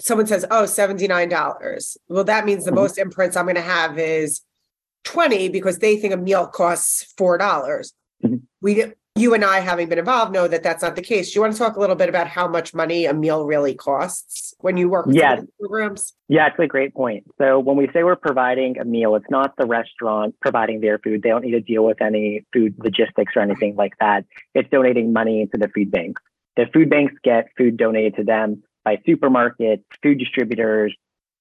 someone 0.00 0.26
says, 0.26 0.44
oh, 0.50 0.64
$79. 0.64 1.96
Well, 2.08 2.24
that 2.24 2.44
means 2.44 2.64
the 2.64 2.70
Mhm. 2.70 2.74
most 2.76 2.98
imprints 2.98 3.36
I'm 3.36 3.44
going 3.46 3.54
to 3.56 3.60
have 3.62 3.98
is 3.98 4.42
20 5.04 5.48
because 5.48 5.78
they 5.78 5.96
think 5.96 6.12
a 6.14 6.16
meal 6.16 6.46
costs 6.46 7.12
$4. 7.16 7.92
Mhm. 8.24 8.40
We, 8.62 8.84
you 9.16 9.34
and 9.34 9.44
I, 9.44 9.60
having 9.60 9.88
been 9.88 9.98
involved, 9.98 10.32
know 10.32 10.48
that 10.48 10.62
that's 10.62 10.82
not 10.82 10.96
the 10.96 11.02
case. 11.02 11.30
Do 11.32 11.36
you 11.38 11.42
want 11.42 11.52
to 11.52 11.58
talk 11.58 11.76
a 11.76 11.80
little 11.80 11.94
bit 11.94 12.08
about 12.08 12.26
how 12.26 12.48
much 12.48 12.74
money 12.74 13.04
a 13.04 13.12
meal 13.14 13.44
really 13.46 13.74
costs 13.74 14.54
when 14.60 14.76
you 14.76 14.88
work 14.88 15.06
with 15.06 15.14
some 15.16 15.20
Yes. 15.22 15.42
of 15.42 15.48
programs? 15.60 16.14
Yeah, 16.28 16.46
it's 16.48 16.58
a 16.58 16.66
great 16.66 16.94
point. 16.94 17.24
So 17.38 17.60
when 17.60 17.76
we 17.76 17.88
say 17.92 18.02
we're 18.02 18.16
providing 18.16 18.78
a 18.78 18.84
meal, 18.84 19.14
it's 19.14 19.30
not 19.30 19.54
the 19.56 19.66
restaurant 19.66 20.34
providing 20.40 20.80
their 20.80 20.98
food. 20.98 21.22
They 21.22 21.28
don't 21.28 21.44
need 21.44 21.52
to 21.52 21.60
deal 21.60 21.84
with 21.84 22.00
any 22.02 22.44
food 22.52 22.74
logistics 22.78 23.34
or 23.36 23.42
anything 23.42 23.76
like 23.76 23.92
that. 24.00 24.24
It's 24.54 24.68
donating 24.70 25.12
money 25.12 25.46
to 25.52 25.58
the 25.58 25.68
food 25.68 25.90
banks. 25.92 26.20
The 26.56 26.66
food 26.72 26.88
banks 26.88 27.14
get 27.22 27.48
food 27.58 27.76
donated 27.76 28.16
to 28.16 28.24
them 28.24 28.62
by 28.84 28.96
supermarkets, 28.96 29.82
food 30.02 30.18
distributors, 30.18 30.94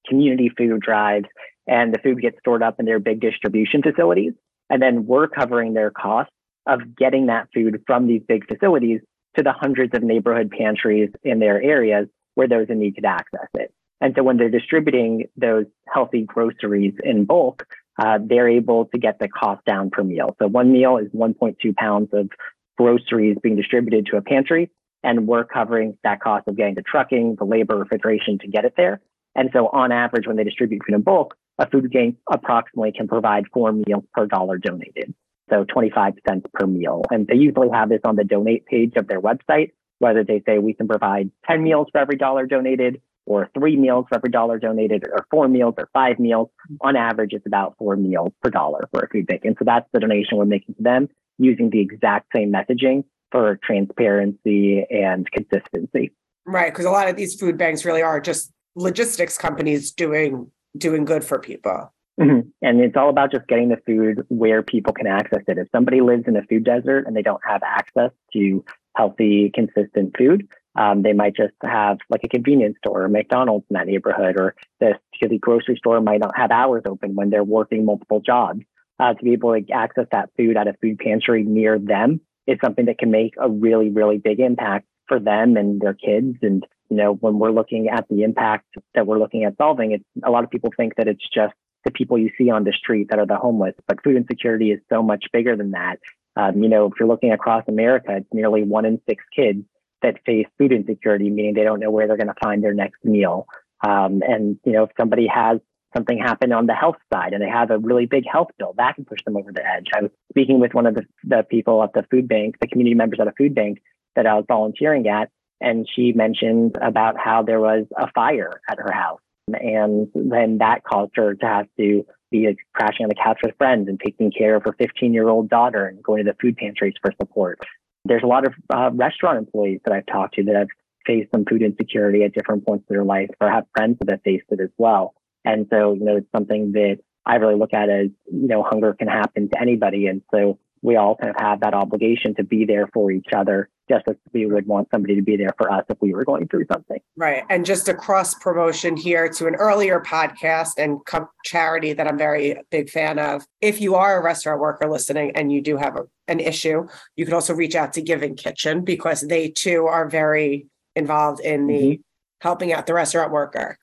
community 0.08 0.50
food 0.56 0.80
drives, 0.80 1.26
and 1.66 1.94
the 1.94 1.98
food 1.98 2.20
gets 2.20 2.38
stored 2.38 2.62
up 2.62 2.78
in 2.78 2.86
their 2.86 2.98
big 2.98 3.20
distribution 3.20 3.82
facilities. 3.82 4.32
And 4.70 4.80
then 4.80 5.06
we're 5.06 5.28
covering 5.28 5.74
their 5.74 5.90
costs 5.90 6.32
of 6.66 6.96
getting 6.96 7.26
that 7.26 7.48
food 7.54 7.82
from 7.86 8.06
these 8.06 8.22
big 8.26 8.46
facilities 8.46 9.00
to 9.36 9.42
the 9.42 9.52
hundreds 9.52 9.94
of 9.94 10.02
neighborhood 10.02 10.50
pantries 10.50 11.10
in 11.22 11.38
their 11.38 11.60
areas 11.60 12.08
where 12.34 12.48
those 12.48 12.66
in 12.68 12.78
need 12.78 12.94
could 12.94 13.04
access 13.04 13.48
it. 13.54 13.72
And 14.00 14.14
so 14.16 14.22
when 14.22 14.36
they're 14.36 14.50
distributing 14.50 15.28
those 15.36 15.66
healthy 15.92 16.22
groceries 16.22 16.94
in 17.02 17.24
bulk, 17.24 17.66
uh, 17.98 18.18
they're 18.22 18.48
able 18.48 18.86
to 18.86 18.98
get 18.98 19.18
the 19.18 19.28
cost 19.28 19.64
down 19.64 19.90
per 19.90 20.02
meal. 20.02 20.34
So 20.40 20.48
one 20.48 20.72
meal 20.72 20.98
is 20.98 21.08
1.2 21.12 21.76
pounds 21.76 22.08
of 22.12 22.28
groceries 22.76 23.36
being 23.42 23.56
distributed 23.56 24.06
to 24.06 24.16
a 24.16 24.22
pantry, 24.22 24.70
and 25.04 25.28
we're 25.28 25.44
covering 25.44 25.96
that 26.02 26.20
cost 26.20 26.48
of 26.48 26.56
getting 26.56 26.74
the 26.74 26.82
trucking, 26.82 27.36
the 27.38 27.44
labor, 27.44 27.76
refrigeration 27.76 28.38
to 28.40 28.48
get 28.48 28.64
it 28.64 28.74
there. 28.76 29.00
And 29.36 29.50
so 29.52 29.68
on 29.68 29.92
average, 29.92 30.26
when 30.26 30.36
they 30.36 30.44
distribute 30.44 30.82
food 30.86 30.94
in 30.94 31.02
bulk, 31.02 31.36
a 31.58 31.68
food 31.68 31.90
bank 31.92 32.16
approximately 32.30 32.92
can 32.92 33.06
provide 33.06 33.44
four 33.52 33.72
meals 33.72 34.04
per 34.12 34.26
dollar 34.26 34.58
donated. 34.58 35.14
So 35.50 35.64
25 35.64 36.14
cents 36.26 36.46
per 36.54 36.66
meal. 36.66 37.02
And 37.10 37.26
they 37.26 37.36
usually 37.36 37.68
have 37.72 37.90
this 37.90 38.00
on 38.04 38.16
the 38.16 38.24
donate 38.24 38.64
page 38.66 38.94
of 38.96 39.06
their 39.06 39.20
website, 39.20 39.72
whether 39.98 40.24
they 40.24 40.42
say 40.46 40.58
we 40.58 40.72
can 40.72 40.88
provide 40.88 41.30
10 41.46 41.62
meals 41.62 41.88
for 41.92 42.00
every 42.00 42.16
dollar 42.16 42.46
donated 42.46 43.00
or 43.26 43.50
three 43.54 43.76
meals 43.76 44.06
for 44.08 44.16
every 44.16 44.30
dollar 44.30 44.58
donated, 44.58 45.04
or 45.10 45.26
four 45.30 45.48
meals, 45.48 45.74
or 45.78 45.88
five 45.92 46.18
meals. 46.18 46.50
On 46.82 46.96
average, 46.96 47.32
it's 47.32 47.46
about 47.46 47.74
four 47.78 47.96
meals 47.96 48.32
per 48.42 48.50
dollar 48.50 48.88
for 48.92 49.00
a 49.00 49.08
food 49.08 49.26
bank. 49.26 49.42
And 49.44 49.56
so 49.58 49.64
that's 49.64 49.88
the 49.92 50.00
donation 50.00 50.36
we're 50.36 50.44
making 50.44 50.74
to 50.74 50.82
them 50.82 51.08
using 51.38 51.70
the 51.70 51.80
exact 51.80 52.28
same 52.34 52.52
messaging 52.52 53.04
for 53.34 53.58
transparency 53.64 54.86
and 54.88 55.28
consistency. 55.32 56.12
Right. 56.46 56.72
Because 56.72 56.84
a 56.84 56.90
lot 56.90 57.08
of 57.08 57.16
these 57.16 57.34
food 57.34 57.58
banks 57.58 57.84
really 57.84 58.00
are 58.00 58.20
just 58.20 58.52
logistics 58.76 59.36
companies 59.36 59.90
doing 59.90 60.50
doing 60.78 61.04
good 61.04 61.24
for 61.24 61.40
people. 61.40 61.92
Mm-hmm. 62.20 62.48
And 62.62 62.80
it's 62.80 62.96
all 62.96 63.10
about 63.10 63.32
just 63.32 63.48
getting 63.48 63.70
the 63.70 63.78
food 63.84 64.24
where 64.28 64.62
people 64.62 64.92
can 64.92 65.08
access 65.08 65.40
it. 65.48 65.58
If 65.58 65.66
somebody 65.72 66.00
lives 66.00 66.24
in 66.28 66.36
a 66.36 66.42
food 66.42 66.64
desert 66.64 67.08
and 67.08 67.16
they 67.16 67.22
don't 67.22 67.40
have 67.44 67.60
access 67.64 68.12
to 68.34 68.64
healthy, 68.96 69.50
consistent 69.52 70.14
food, 70.16 70.46
um, 70.76 71.02
they 71.02 71.12
might 71.12 71.34
just 71.34 71.54
have 71.64 71.98
like 72.10 72.20
a 72.22 72.28
convenience 72.28 72.76
store 72.78 73.02
or 73.02 73.08
McDonald's 73.08 73.66
in 73.68 73.74
that 73.74 73.88
neighborhood, 73.88 74.36
or 74.38 74.54
the, 74.78 74.94
the 75.20 75.38
grocery 75.38 75.76
store 75.76 76.00
might 76.00 76.20
not 76.20 76.36
have 76.36 76.52
hours 76.52 76.84
open 76.86 77.16
when 77.16 77.30
they're 77.30 77.42
working 77.42 77.84
multiple 77.84 78.20
jobs. 78.20 78.60
Uh, 79.00 79.12
to 79.12 79.24
be 79.24 79.32
able 79.32 79.52
to 79.52 79.72
access 79.72 80.06
that 80.12 80.30
food 80.36 80.56
at 80.56 80.68
a 80.68 80.74
food 80.80 81.00
pantry 81.00 81.42
near 81.42 81.80
them 81.80 82.20
is 82.46 82.58
something 82.64 82.86
that 82.86 82.98
can 82.98 83.10
make 83.10 83.34
a 83.40 83.48
really, 83.48 83.90
really 83.90 84.18
big 84.18 84.40
impact 84.40 84.86
for 85.08 85.18
them 85.18 85.56
and 85.56 85.80
their 85.80 85.94
kids. 85.94 86.36
And, 86.42 86.64
you 86.90 86.96
know, 86.96 87.14
when 87.14 87.38
we're 87.38 87.50
looking 87.50 87.88
at 87.88 88.06
the 88.08 88.22
impact 88.22 88.66
that 88.94 89.06
we're 89.06 89.18
looking 89.18 89.44
at 89.44 89.56
solving, 89.56 89.92
it's 89.92 90.04
a 90.24 90.30
lot 90.30 90.44
of 90.44 90.50
people 90.50 90.70
think 90.76 90.96
that 90.96 91.08
it's 91.08 91.26
just 91.32 91.54
the 91.84 91.90
people 91.90 92.18
you 92.18 92.30
see 92.38 92.50
on 92.50 92.64
the 92.64 92.72
street 92.72 93.08
that 93.10 93.18
are 93.18 93.26
the 93.26 93.36
homeless, 93.36 93.74
but 93.86 94.02
food 94.02 94.16
insecurity 94.16 94.70
is 94.70 94.80
so 94.90 95.02
much 95.02 95.26
bigger 95.32 95.54
than 95.56 95.72
that. 95.72 95.98
Um, 96.36 96.62
you 96.62 96.68
know, 96.68 96.86
if 96.86 96.94
you're 96.98 97.08
looking 97.08 97.32
across 97.32 97.64
America, 97.68 98.16
it's 98.16 98.26
nearly 98.32 98.62
one 98.62 98.86
in 98.86 99.00
six 99.08 99.22
kids 99.36 99.64
that 100.02 100.16
face 100.24 100.46
food 100.58 100.72
insecurity, 100.72 101.30
meaning 101.30 101.54
they 101.54 101.62
don't 101.62 101.80
know 101.80 101.90
where 101.90 102.06
they're 102.06 102.16
going 102.16 102.28
to 102.28 102.34
find 102.42 102.64
their 102.64 102.74
next 102.74 103.04
meal. 103.04 103.46
Um, 103.86 104.22
and, 104.26 104.58
you 104.64 104.72
know, 104.72 104.84
if 104.84 104.90
somebody 104.98 105.26
has 105.26 105.60
something 105.96 106.18
happen 106.18 106.52
on 106.52 106.66
the 106.66 106.74
health 106.74 106.96
side 107.12 107.32
and 107.32 107.42
they 107.42 107.48
have 107.48 107.70
a 107.70 107.78
really 107.78 108.06
big 108.06 108.24
health 108.30 108.48
bill, 108.58 108.74
that 108.76 108.94
can 108.94 109.04
push 109.04 109.20
them 109.24 109.36
over 109.36 109.52
the 109.52 109.66
edge. 109.66 109.86
I 109.94 110.02
was 110.02 110.10
speaking 110.30 110.60
with 110.60 110.74
one 110.74 110.86
of 110.86 110.94
the, 110.94 111.02
the 111.22 111.44
people 111.48 111.82
at 111.82 111.92
the 111.92 112.04
food 112.10 112.28
bank, 112.28 112.56
the 112.60 112.68
community 112.68 112.94
members 112.94 113.18
at 113.20 113.28
a 113.28 113.32
food 113.36 113.54
bank 113.54 113.82
that 114.16 114.26
I 114.26 114.34
was 114.34 114.44
volunteering 114.48 115.06
at, 115.08 115.30
and 115.60 115.88
she 115.94 116.12
mentioned 116.12 116.76
about 116.80 117.16
how 117.18 117.42
there 117.42 117.60
was 117.60 117.86
a 117.96 118.10
fire 118.12 118.60
at 118.68 118.78
her 118.78 118.92
house. 118.92 119.20
And 119.48 120.08
then 120.14 120.58
that 120.58 120.84
caused 120.84 121.12
her 121.16 121.34
to 121.34 121.46
have 121.46 121.66
to 121.78 122.06
be 122.30 122.48
crashing 122.74 123.04
on 123.04 123.08
the 123.08 123.14
couch 123.14 123.38
with 123.42 123.56
friends 123.58 123.88
and 123.88 124.00
taking 124.00 124.32
care 124.32 124.56
of 124.56 124.64
her 124.64 124.74
15 124.78 125.12
year 125.12 125.28
old 125.28 125.48
daughter 125.48 125.86
and 125.86 126.02
going 126.02 126.24
to 126.24 126.30
the 126.30 126.36
food 126.40 126.56
pantries 126.56 126.94
for 127.02 127.12
support. 127.20 127.60
There's 128.04 128.22
a 128.22 128.26
lot 128.26 128.46
of 128.46 128.54
uh, 128.74 128.90
restaurant 128.92 129.38
employees 129.38 129.80
that 129.84 129.94
I've 129.94 130.06
talked 130.06 130.34
to 130.34 130.44
that 130.44 130.56
have 130.56 130.68
faced 131.06 131.30
some 131.32 131.44
food 131.44 131.62
insecurity 131.62 132.22
at 132.24 132.32
different 132.32 132.66
points 132.66 132.84
of 132.84 132.88
their 132.88 133.04
life 133.04 133.30
or 133.40 133.50
have 133.50 133.64
friends 133.76 133.98
that 134.00 134.10
have 134.10 134.22
faced 134.22 134.46
it 134.50 134.60
as 134.60 134.70
well. 134.78 135.14
And 135.44 135.66
so, 135.70 135.94
you 135.94 136.04
know, 136.04 136.16
it's 136.16 136.30
something 136.32 136.72
that 136.72 136.98
I 137.26 137.36
really 137.36 137.56
look 137.56 137.72
at 137.72 137.88
as, 137.88 138.08
you 138.30 138.48
know, 138.48 138.62
hunger 138.62 138.94
can 138.94 139.08
happen 139.08 139.48
to 139.50 139.60
anybody. 139.60 140.06
And 140.06 140.22
so 140.32 140.58
we 140.82 140.96
all 140.96 141.16
kind 141.16 141.34
of 141.34 141.40
have 141.40 141.60
that 141.60 141.72
obligation 141.72 142.34
to 142.34 142.44
be 142.44 142.66
there 142.66 142.86
for 142.92 143.10
each 143.10 143.28
other, 143.34 143.70
just 143.88 144.06
as 144.06 144.16
we 144.34 144.44
would 144.44 144.66
want 144.66 144.86
somebody 144.92 145.14
to 145.14 145.22
be 145.22 145.34
there 145.34 145.54
for 145.56 145.72
us 145.72 145.82
if 145.88 145.96
we 146.02 146.12
were 146.12 146.26
going 146.26 146.46
through 146.46 146.66
something. 146.70 146.98
Right. 147.16 147.42
And 147.48 147.64
just 147.64 147.88
a 147.88 147.94
cross 147.94 148.34
promotion 148.34 148.94
here 148.94 149.30
to 149.30 149.46
an 149.46 149.54
earlier 149.54 150.00
podcast 150.00 150.72
and 150.76 151.00
charity 151.46 151.94
that 151.94 152.06
I'm 152.06 152.18
very 152.18 152.60
big 152.70 152.90
fan 152.90 153.18
of. 153.18 153.46
If 153.62 153.80
you 153.80 153.94
are 153.94 154.20
a 154.20 154.22
restaurant 154.22 154.60
worker 154.60 154.90
listening 154.90 155.32
and 155.34 155.50
you 155.50 155.62
do 155.62 155.78
have 155.78 155.96
a, 155.96 156.04
an 156.28 156.38
issue, 156.38 156.86
you 157.16 157.24
can 157.24 157.32
also 157.32 157.54
reach 157.54 157.74
out 157.74 157.94
to 157.94 158.02
Giving 158.02 158.36
Kitchen 158.36 158.84
because 158.84 159.22
they 159.22 159.48
too 159.48 159.86
are 159.86 160.06
very 160.06 160.66
involved 160.94 161.40
in 161.40 161.66
the 161.66 161.74
mm-hmm. 161.74 162.00
helping 162.42 162.74
out 162.74 162.86
the 162.86 162.94
restaurant 162.94 163.32
worker. 163.32 163.78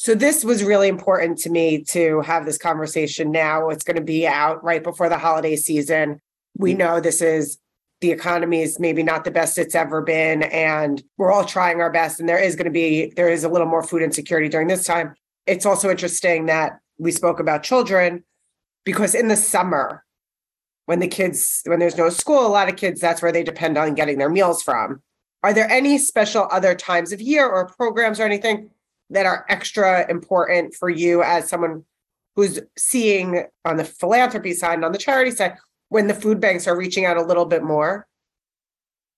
So 0.00 0.14
this 0.14 0.44
was 0.44 0.62
really 0.62 0.86
important 0.86 1.38
to 1.38 1.50
me 1.50 1.82
to 1.88 2.20
have 2.20 2.46
this 2.46 2.56
conversation 2.56 3.32
now. 3.32 3.68
It's 3.68 3.82
going 3.82 3.96
to 3.96 4.02
be 4.02 4.28
out 4.28 4.62
right 4.62 4.80
before 4.80 5.08
the 5.08 5.18
holiday 5.18 5.56
season. 5.56 6.20
We 6.56 6.70
mm-hmm. 6.70 6.78
know 6.78 7.00
this 7.00 7.20
is 7.20 7.58
the 8.00 8.12
economy 8.12 8.62
is 8.62 8.78
maybe 8.78 9.02
not 9.02 9.24
the 9.24 9.32
best 9.32 9.58
it's 9.58 9.74
ever 9.74 10.00
been 10.00 10.44
and 10.44 11.02
we're 11.16 11.32
all 11.32 11.44
trying 11.44 11.80
our 11.80 11.90
best 11.90 12.20
and 12.20 12.28
there 12.28 12.38
is 12.38 12.54
going 12.54 12.66
to 12.66 12.70
be 12.70 13.12
there 13.16 13.28
is 13.28 13.42
a 13.42 13.48
little 13.48 13.66
more 13.66 13.82
food 13.82 14.02
insecurity 14.02 14.48
during 14.48 14.68
this 14.68 14.84
time. 14.84 15.16
It's 15.46 15.66
also 15.66 15.90
interesting 15.90 16.46
that 16.46 16.78
we 16.98 17.10
spoke 17.10 17.40
about 17.40 17.64
children 17.64 18.22
because 18.84 19.16
in 19.16 19.26
the 19.26 19.34
summer 19.34 20.04
when 20.86 21.00
the 21.00 21.08
kids 21.08 21.62
when 21.64 21.80
there's 21.80 21.98
no 21.98 22.08
school 22.08 22.46
a 22.46 22.54
lot 22.54 22.68
of 22.68 22.76
kids 22.76 23.00
that's 23.00 23.20
where 23.20 23.32
they 23.32 23.42
depend 23.42 23.76
on 23.76 23.96
getting 23.96 24.18
their 24.18 24.30
meals 24.30 24.62
from. 24.62 25.02
Are 25.42 25.52
there 25.52 25.68
any 25.68 25.98
special 25.98 26.46
other 26.52 26.76
times 26.76 27.10
of 27.10 27.20
year 27.20 27.48
or 27.48 27.66
programs 27.66 28.20
or 28.20 28.22
anything 28.22 28.70
that 29.10 29.26
are 29.26 29.44
extra 29.48 30.08
important 30.10 30.74
for 30.74 30.88
you 30.88 31.22
as 31.22 31.48
someone 31.48 31.84
who's 32.36 32.60
seeing 32.76 33.44
on 33.64 33.76
the 33.76 33.84
philanthropy 33.84 34.54
side 34.54 34.74
and 34.74 34.84
on 34.84 34.92
the 34.92 34.98
charity 34.98 35.30
side 35.30 35.56
when 35.88 36.06
the 36.06 36.14
food 36.14 36.40
banks 36.40 36.66
are 36.66 36.76
reaching 36.76 37.04
out 37.04 37.16
a 37.16 37.22
little 37.22 37.46
bit 37.46 37.62
more? 37.62 38.06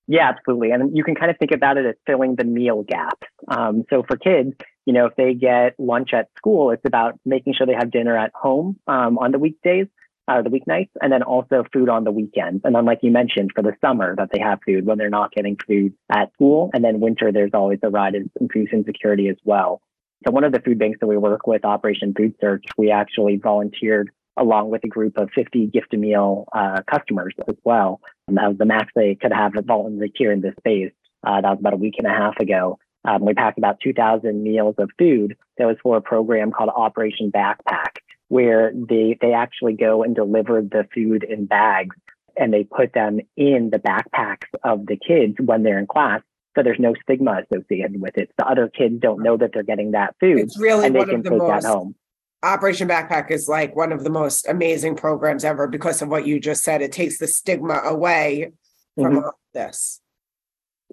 Yeah, 0.07 0.29
absolutely. 0.29 0.71
And 0.71 0.97
you 0.97 1.05
can 1.05 1.15
kind 1.15 1.31
of 1.31 1.39
think 1.39 1.53
about 1.53 1.77
it 1.77 1.87
as 1.87 1.95
filling 2.07 2.35
the 2.35 2.45
meal 2.45 2.83
gap. 2.83 3.19
Um, 3.49 3.85
so 3.91 4.03
for 4.03 4.17
kids, 4.17 4.55
you 4.85 4.93
know, 4.93 5.07
if 5.07 5.15
they 5.17 5.35
get 5.35 5.75
lunch 5.79 6.13
at 6.13 6.29
school, 6.37 6.71
it's 6.71 6.85
about 6.85 7.19
making 7.25 7.55
sure 7.55 7.67
they 7.67 7.75
have 7.75 7.93
dinner 7.93 8.17
at 8.17 8.33
home 8.35 8.77
um, 8.89 9.19
on 9.19 9.31
the 9.31 9.39
weekdays, 9.39 9.87
uh, 10.31 10.43
the 10.43 10.51
weeknights, 10.51 10.91
and 11.03 11.13
then 11.13 11.23
also 11.23 11.65
food 11.73 11.89
on 11.89 12.05
the 12.05 12.13
weekends. 12.13 12.63
And 12.65 12.75
then, 12.75 12.85
like 12.85 13.01
you 13.03 13.11
mentioned, 13.11 13.51
for 13.55 13.63
the 13.63 13.73
summer, 13.81 14.15
that 14.17 14.31
they 14.33 14.41
have 14.41 14.61
food 14.65 14.87
when 14.87 14.97
they're 14.97 15.11
not 15.11 15.33
getting 15.33 15.57
food 15.67 15.95
at 16.11 16.33
school. 16.35 16.71
And 16.73 16.85
then 16.85 17.01
winter, 17.01 17.33
there's 17.33 17.51
always 17.53 17.81
a 17.83 17.91
rise 17.91 18.15
in 18.15 18.49
food 18.49 18.69
insecurity 18.73 19.29
as 19.29 19.37
well. 19.45 19.83
So 20.25 20.33
one 20.33 20.45
of 20.45 20.53
the 20.53 20.61
food 20.61 20.79
banks 20.79 21.01
that 21.01 21.07
we 21.07 21.17
work 21.17 21.47
with, 21.47 21.65
Operation 21.65 22.15
Food 22.17 22.35
Search, 22.41 22.65
we 22.77 22.91
actually 22.91 23.37
volunteered 23.37 24.11
along 24.37 24.71
with 24.71 24.85
a 24.85 24.89
group 24.89 25.19
of 25.19 25.31
50 25.35 25.69
GiftAMeal 25.69 26.45
uh, 26.53 26.83
customers 26.89 27.35
as 27.49 27.57
well. 27.65 28.01
And 28.29 28.37
that 28.37 28.49
was 28.49 28.59
the 28.59 28.67
max 28.67 28.93
they 28.95 29.17
could 29.17 29.33
have 29.33 29.53
volunteer 29.65 30.33
in 30.33 30.41
this 30.41 30.55
space. 30.59 30.93
Uh, 31.27 31.41
that 31.41 31.51
was 31.51 31.59
about 31.59 31.75
a 31.75 31.77
week 31.77 31.95
and 31.99 32.07
a 32.07 32.11
half 32.11 32.39
ago. 32.39 32.79
Um, 33.05 33.25
we 33.25 33.35
packed 33.35 33.59
about 33.59 33.81
2,000 33.83 34.43
meals 34.43 34.75
of 34.79 34.91
food. 34.99 35.37
That 35.59 35.67
was 35.67 35.77
for 35.83 35.97
a 35.97 36.03
program 36.03 36.53
called 36.53 36.71
Operation 36.75 37.33
Backpack, 37.33 37.97
where 38.31 38.73
they, 38.75 39.19
they 39.21 39.33
actually 39.33 39.75
go 39.75 40.03
and 40.03 40.15
deliver 40.15 40.63
the 40.63 40.87
food 40.95 41.23
in 41.23 41.47
bags 41.47 41.97
and 42.37 42.53
they 42.53 42.65
put 42.65 42.93
them 42.93 43.21
in 43.37 43.71
the 43.71 43.79
backpacks 43.79 44.47
of 44.65 44.87
the 44.87 44.97
kids 44.97 45.35
when 45.39 45.63
they're 45.63 45.79
in 45.79 45.87
class 45.87 46.23
so 46.57 46.65
there's 46.65 46.81
no 46.81 46.95
stigma 47.03 47.43
associated 47.51 48.01
with 48.01 48.19
it. 48.19 48.31
The 48.37 48.47
other 48.47 48.69
kids 48.69 48.97
don't 49.01 49.23
know 49.23 49.37
that 49.37 49.51
they're 49.53 49.63
getting 49.63 49.93
that 49.93 50.17
food. 50.19 50.39
It's 50.39 50.59
really 50.59 50.87
and 50.87 50.97
they 50.97 51.05
can 51.05 51.23
take 51.23 51.33
most, 51.33 51.63
that 51.63 51.69
home. 51.69 51.95
Operation 52.43 52.89
Backpack 52.89 53.31
is 53.31 53.49
like 53.49 53.77
one 53.77 53.93
of 53.93 54.03
the 54.03 54.11
most 54.11 54.49
amazing 54.49 54.97
programs 54.97 55.45
ever 55.45 55.69
because 55.69 56.03
of 56.03 56.09
what 56.09 56.27
you 56.27 56.41
just 56.41 56.65
said. 56.65 56.83
It 56.83 56.91
takes 56.91 57.19
the 57.19 57.29
stigma 57.29 57.81
away 57.85 58.53
from 58.97 59.17
mm-hmm. 59.17 59.29
this. 59.55 60.01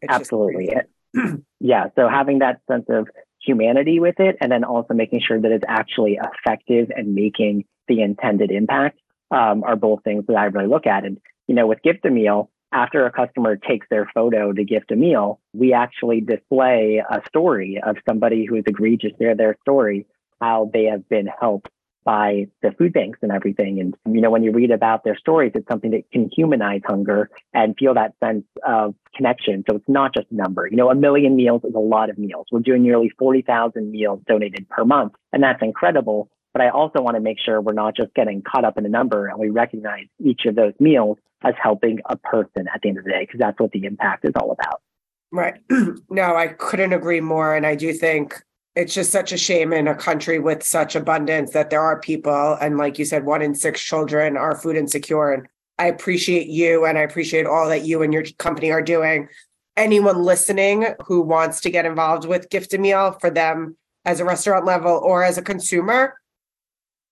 It's 0.02 0.14
Absolutely. 0.14 0.76
yeah. 1.60 1.88
So 1.96 2.08
having 2.08 2.40
that 2.40 2.62
sense 2.70 2.86
of 2.90 3.08
humanity 3.46 4.00
with 4.00 4.20
it, 4.20 4.38
and 4.42 4.52
then 4.52 4.64
also 4.64 4.94
making 4.94 5.22
sure 5.22 5.40
that 5.40 5.52
it's 5.52 5.66
actually 5.68 6.20
effective 6.22 6.92
and 6.96 7.14
making 7.14 7.66
the 7.88 8.02
intended 8.02 8.52
impact 8.52 9.00
um, 9.32 9.64
are 9.64 9.76
both 9.76 10.04
things 10.04 10.26
that 10.28 10.38
I 10.38 10.46
really 10.46 10.68
look 10.68 10.88
at. 10.88 11.06
And, 11.06 11.18
you 11.48 11.56
know, 11.56 11.68
with 11.68 11.80
GiftAMeal, 11.86 12.48
after 12.72 13.06
a 13.06 13.12
customer 13.12 13.56
takes 13.56 13.88
their 13.90 14.10
photo 14.14 14.52
to 14.52 14.64
gift 14.64 14.92
a 14.92 14.96
meal, 14.96 15.40
we 15.54 15.74
actually 15.74 16.22
display 16.22 17.02
a 17.10 17.22
story 17.28 17.82
of 17.82 17.96
somebody 18.08 18.46
who 18.46 18.58
agreed 18.58 19.02
to 19.02 19.12
share 19.18 19.36
their 19.36 19.56
story, 19.62 20.06
how 20.42 20.70
they 20.74 20.86
have 20.86 21.08
been 21.08 21.28
helped 21.28 21.70
by 22.08 22.48
the 22.62 22.72
food 22.78 22.94
banks 22.94 23.20
and 23.22 23.34
everything. 23.34 23.82
And, 23.82 23.94
you 24.16 24.22
know, 24.22 24.30
when 24.30 24.42
you 24.42 24.54
read 24.54 24.72
about 24.72 25.04
their 25.04 25.18
stories, 25.18 25.52
it's 25.56 25.68
something 25.68 25.92
that 25.92 26.10
can 26.10 26.30
humanize 26.34 26.80
hunger 26.86 27.30
and 27.54 27.76
feel 27.78 27.94
that 27.96 28.14
sense 28.24 28.46
of 28.66 28.96
connection. 29.14 29.66
So 29.70 29.76
it's 29.76 29.90
not 29.90 30.14
just 30.14 30.28
a 30.32 30.36
number. 30.36 30.66
You 30.68 30.78
know, 30.78 30.90
a 30.90 30.96
million 30.96 31.36
meals 31.36 31.64
is 31.66 31.76
a 31.76 31.80
lot 31.80 32.10
of 32.10 32.18
meals. 32.18 32.48
We're 32.50 32.62
doing 32.62 32.82
nearly 32.82 33.12
40,000 33.20 33.92
meals 33.92 34.22
donated 34.26 34.70
per 34.70 34.86
month, 34.86 35.16
and 35.34 35.44
that's 35.44 35.62
incredible. 35.62 36.30
But 36.54 36.62
I 36.62 36.70
also 36.70 37.02
want 37.02 37.16
to 37.16 37.22
make 37.22 37.40
sure 37.44 37.60
we're 37.60 37.74
not 37.74 37.98
just 37.98 38.14
getting 38.14 38.42
caught 38.42 38.64
up 38.64 38.78
in 38.78 38.86
a 38.86 38.90
number 38.90 39.28
and 39.28 39.38
we 39.38 39.50
recognize 39.50 40.06
each 40.24 40.46
of 40.46 40.56
those 40.56 40.74
meals 40.80 41.18
as 41.44 41.56
helping 41.62 42.00
a 42.06 42.16
person 42.16 42.70
at 42.74 42.82
the 42.82 42.88
end 42.88 43.00
of 43.00 43.04
the 43.04 43.12
day, 43.12 43.24
because 43.26 43.40
that's 43.40 43.60
what 43.60 43.72
the 43.74 43.84
impact 43.84 44.24
is 44.24 44.32
all 44.40 44.52
about. 44.52 44.82
Right. 45.30 45.56
no, 46.10 46.38
I 46.38 46.48
couldn't 46.48 46.94
agree 46.94 47.20
more. 47.20 47.54
And 47.54 47.66
I 47.66 47.76
do 47.76 47.92
think 47.92 48.42
it's 48.78 48.94
just 48.94 49.12
such 49.12 49.32
a 49.32 49.38
shame 49.38 49.74
in 49.74 49.88
a 49.88 49.96
country 49.96 50.38
with 50.38 50.62
such 50.62 50.96
abundance 50.96 51.52
that 51.54 51.72
there 51.72 51.82
are 51.82 52.00
people, 52.00 52.56
and 52.62 52.78
like 52.78 53.00
you 53.00 53.06
said, 53.06 53.26
one 53.26 53.42
in 53.42 53.56
six 53.56 53.82
children 53.82 54.38
are 54.38 54.56
food 54.56 54.76
insecure. 54.76 55.34
And 55.34 55.48
I 55.80 55.88
appreciate 55.88 56.48
you 56.48 56.86
and 56.86 56.96
I 56.96 57.02
appreciate 57.02 57.48
all 57.48 57.68
that 57.70 57.86
you 57.86 58.04
and 58.04 58.14
your 58.14 58.24
company 58.38 58.72
are 58.72 58.84
doing. 58.84 59.30
Anyone 59.78 60.22
listening 60.22 60.86
who 61.04 61.22
wants 61.22 61.60
to 61.62 61.72
get 61.72 61.86
involved 61.86 62.26
with 62.26 62.50
GiftAMeal 62.50 63.20
for 63.20 63.32
them 63.32 63.76
as 64.06 64.20
a 64.20 64.26
restaurant 64.26 64.66
level 64.66 65.02
or 65.04 65.24
as 65.24 65.40
a 65.40 65.42
consumer, 65.42 66.14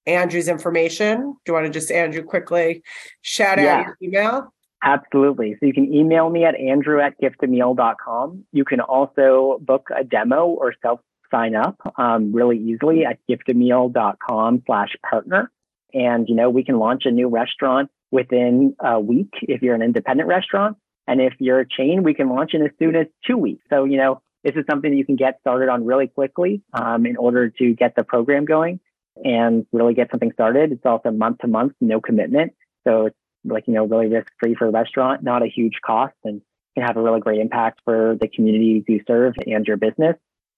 Andrew's 0.06 0.48
information. 0.48 1.18
Do 1.18 1.38
you 1.48 1.54
want 1.54 1.66
to 1.66 1.72
just, 1.72 1.92
Andrew, 1.92 2.22
quickly 2.22 2.84
shout 3.24 3.58
yeah. 3.58 3.78
out 3.78 3.86
your 3.88 3.98
email? 4.04 4.54
Absolutely. 4.84 5.58
So 5.60 5.66
you 5.66 5.74
can 5.74 5.92
email 5.92 6.30
me 6.30 6.46
at 6.46 6.54
andrew 6.54 7.02
at 7.02 7.20
giftameal.com. 7.20 8.44
You 8.52 8.66
can 8.66 8.82
also 8.82 9.58
book 9.62 9.90
a 9.96 10.04
demo 10.04 10.46
or 10.46 10.76
self 10.80 11.00
sign 11.36 11.56
up 11.56 11.78
um, 11.98 12.34
really 12.34 12.58
easily 12.58 13.06
at 13.06 13.20
giftameal.com 13.30 14.64
slash 14.66 14.96
partner. 15.10 15.52
And, 15.94 16.28
you 16.28 16.36
know, 16.36 16.50
we 16.50 16.64
can 16.64 16.78
launch 16.78 17.04
a 17.06 17.12
new 17.12 17.28
restaurant 17.30 17.90
within 18.12 18.76
a 18.84 19.00
week 19.00 19.34
if 19.42 19.62
you're 19.62 19.76
an 19.76 19.82
independent 19.82 20.28
restaurant. 20.28 20.78
And 21.08 21.22
if 21.22 21.34
you're 21.40 21.60
a 21.60 21.68
chain, 21.68 22.04
we 22.04 22.14
can 22.14 22.30
launch 22.30 22.54
in 22.54 22.64
as 22.64 22.72
soon 22.80 22.96
as 22.96 23.08
two 23.26 23.38
weeks. 23.38 23.64
So, 23.70 23.86
you 23.86 23.98
know, 23.98 24.22
this 24.44 24.56
is 24.56 24.64
something 24.70 24.92
that 24.92 24.98
you 24.98 25.06
can 25.06 25.16
get 25.16 25.40
started 25.42 25.70
on 25.70 25.86
really 25.86 26.08
quickly 26.08 26.62
um, 26.74 27.06
in 27.06 27.18
order 27.18 27.50
to 27.50 27.74
get 27.74 27.96
the 27.96 28.04
program 28.04 28.46
going 28.46 28.80
and 29.24 29.66
really 29.72 29.94
get 29.94 30.10
something 30.12 30.32
started. 30.34 30.72
It's 30.72 30.86
also 30.86 31.12
month 31.12 31.40
to 31.40 31.48
month, 31.48 31.74
no 31.80 32.02
commitment. 32.02 32.54
So 32.88 33.08
it's 33.08 33.16
like, 33.44 33.68
you 33.68 33.74
know, 33.74 33.86
really 33.86 34.08
risk 34.08 34.28
free 34.40 34.56
for 34.56 34.68
a 34.68 34.72
restaurant, 34.72 35.24
not 35.24 35.44
a 35.44 35.48
huge 35.48 35.76
cost 35.86 36.16
and 36.24 36.42
can 36.76 36.86
have 36.86 36.98
a 36.98 37.02
really 37.02 37.22
great 37.22 37.40
impact 37.40 37.80
for 37.86 38.18
the 38.20 38.28
communities 38.28 38.84
you 38.88 39.02
serve 39.08 39.34
and 39.46 39.66
your 39.66 39.78
business. 39.78 40.16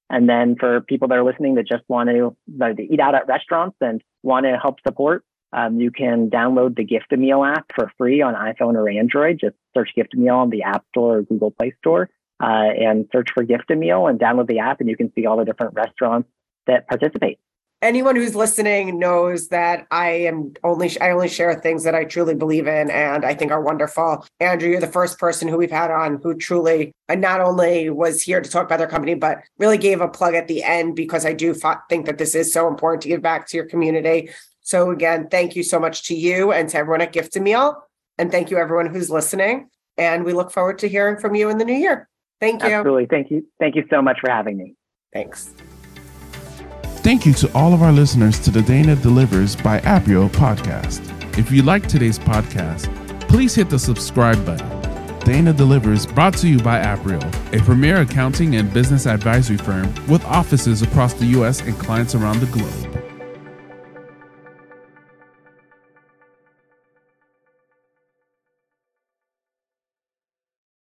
And 0.09 0.29
then 0.29 0.55
for 0.57 0.81
people 0.81 1.07
that 1.09 1.17
are 1.17 1.23
listening 1.23 1.55
that 1.55 1.67
just 1.67 1.83
want 1.87 2.09
to, 2.09 2.35
eat 2.81 2.99
out 2.99 3.15
at 3.15 3.27
restaurants 3.27 3.77
and 3.81 4.01
want 4.23 4.45
to 4.45 4.57
help 4.57 4.77
support, 4.87 5.23
um, 5.53 5.79
you 5.79 5.91
can 5.91 6.29
download 6.29 6.75
the 6.75 6.85
GiftAMeal 6.85 7.55
app 7.55 7.65
for 7.75 7.91
free 7.97 8.21
on 8.21 8.33
iPhone 8.33 8.75
or 8.75 8.89
Android. 8.89 9.39
Just 9.39 9.55
search 9.75 9.91
GiftAMeal 9.97 10.35
on 10.35 10.49
the 10.49 10.63
App 10.63 10.85
Store 10.89 11.17
or 11.17 11.21
Google 11.23 11.51
Play 11.51 11.73
Store 11.79 12.09
uh, 12.41 12.45
and 12.45 13.07
search 13.11 13.29
for 13.33 13.45
GiftAMeal 13.45 14.09
and 14.09 14.19
download 14.19 14.47
the 14.47 14.59
app, 14.59 14.79
and 14.79 14.89
you 14.89 14.97
can 14.97 15.11
see 15.13 15.25
all 15.25 15.37
the 15.37 15.45
different 15.45 15.73
restaurants 15.73 16.29
that 16.67 16.87
participate 16.87 17.39
anyone 17.81 18.15
who's 18.15 18.35
listening 18.35 18.99
knows 18.99 19.49
that 19.49 19.87
I 19.91 20.09
am 20.09 20.53
only 20.63 20.99
I 20.99 21.11
only 21.11 21.29
share 21.29 21.53
things 21.55 21.83
that 21.83 21.95
I 21.95 22.05
truly 22.05 22.35
believe 22.35 22.67
in 22.67 22.89
and 22.89 23.23
I 23.23 23.33
think 23.33 23.51
are 23.51 23.61
wonderful. 23.61 24.25
Andrew, 24.39 24.69
you're 24.69 24.79
the 24.79 24.87
first 24.87 25.19
person 25.19 25.47
who 25.47 25.57
we've 25.57 25.71
had 25.71 25.91
on 25.91 26.19
who 26.21 26.35
truly 26.35 26.91
not 27.09 27.41
only 27.41 27.89
was 27.89 28.21
here 28.21 28.41
to 28.41 28.49
talk 28.49 28.65
about 28.65 28.77
their 28.77 28.87
company, 28.87 29.15
but 29.15 29.39
really 29.57 29.77
gave 29.77 30.01
a 30.01 30.07
plug 30.07 30.33
at 30.33 30.47
the 30.47 30.63
end 30.63 30.95
because 30.95 31.25
I 31.25 31.33
do 31.33 31.53
think 31.89 32.05
that 32.05 32.17
this 32.17 32.35
is 32.35 32.51
so 32.51 32.67
important 32.67 33.03
to 33.03 33.09
give 33.09 33.21
back 33.21 33.47
to 33.47 33.57
your 33.57 33.65
community. 33.65 34.29
So 34.61 34.91
again, 34.91 35.29
thank 35.29 35.55
you 35.55 35.63
so 35.63 35.79
much 35.79 36.03
to 36.07 36.15
you 36.15 36.51
and 36.51 36.67
to 36.69 36.77
everyone 36.77 37.01
at 37.01 37.13
GiftAMeal, 37.13 37.75
and 38.17 38.31
thank 38.31 38.51
you 38.51 38.57
everyone 38.57 38.87
who's 38.87 39.09
listening. 39.09 39.69
And 39.97 40.25
we 40.25 40.33
look 40.33 40.51
forward 40.51 40.79
to 40.79 40.89
hearing 40.89 41.17
from 41.17 41.35
you 41.35 41.49
in 41.49 41.57
the 41.57 41.65
new 41.65 41.73
year. 41.73 42.09
Thank 42.39 42.61
you. 42.63 42.69
Absolutely. 42.69 43.07
Thank 43.07 43.31
you. 43.31 43.47
Thank 43.59 43.75
you 43.75 43.85
so 43.89 44.01
much 44.01 44.19
for 44.19 44.29
having 44.29 44.57
me. 44.57 44.75
Thanks. 45.13 45.53
Thank 47.03 47.25
you 47.25 47.33
to 47.35 47.51
all 47.53 47.73
of 47.73 47.81
our 47.81 47.91
listeners 47.91 48.39
to 48.39 48.51
the 48.51 48.61
Dana 48.61 48.95
Delivers 48.95 49.55
by 49.55 49.79
Aprio 49.81 50.29
podcast. 50.29 51.01
If 51.37 51.51
you 51.51 51.61
like 51.61 51.87
today's 51.87 52.19
podcast, 52.19 52.89
please 53.29 53.55
hit 53.55 53.69
the 53.69 53.79
subscribe 53.79 54.45
button. 54.45 54.67
Dana 55.19 55.53
Delivers 55.53 56.05
brought 56.05 56.35
to 56.37 56.47
you 56.47 56.57
by 56.59 56.81
Aprio, 56.81 57.21
a 57.57 57.63
premier 57.63 58.01
accounting 58.01 58.55
and 58.55 58.73
business 58.73 59.05
advisory 59.05 59.57
firm 59.57 59.93
with 60.07 60.23
offices 60.25 60.81
across 60.81 61.13
the 61.13 61.25
U.S. 61.27 61.61
and 61.61 61.77
clients 61.79 62.15
around 62.15 62.39
the 62.39 62.45
globe. 62.47 62.96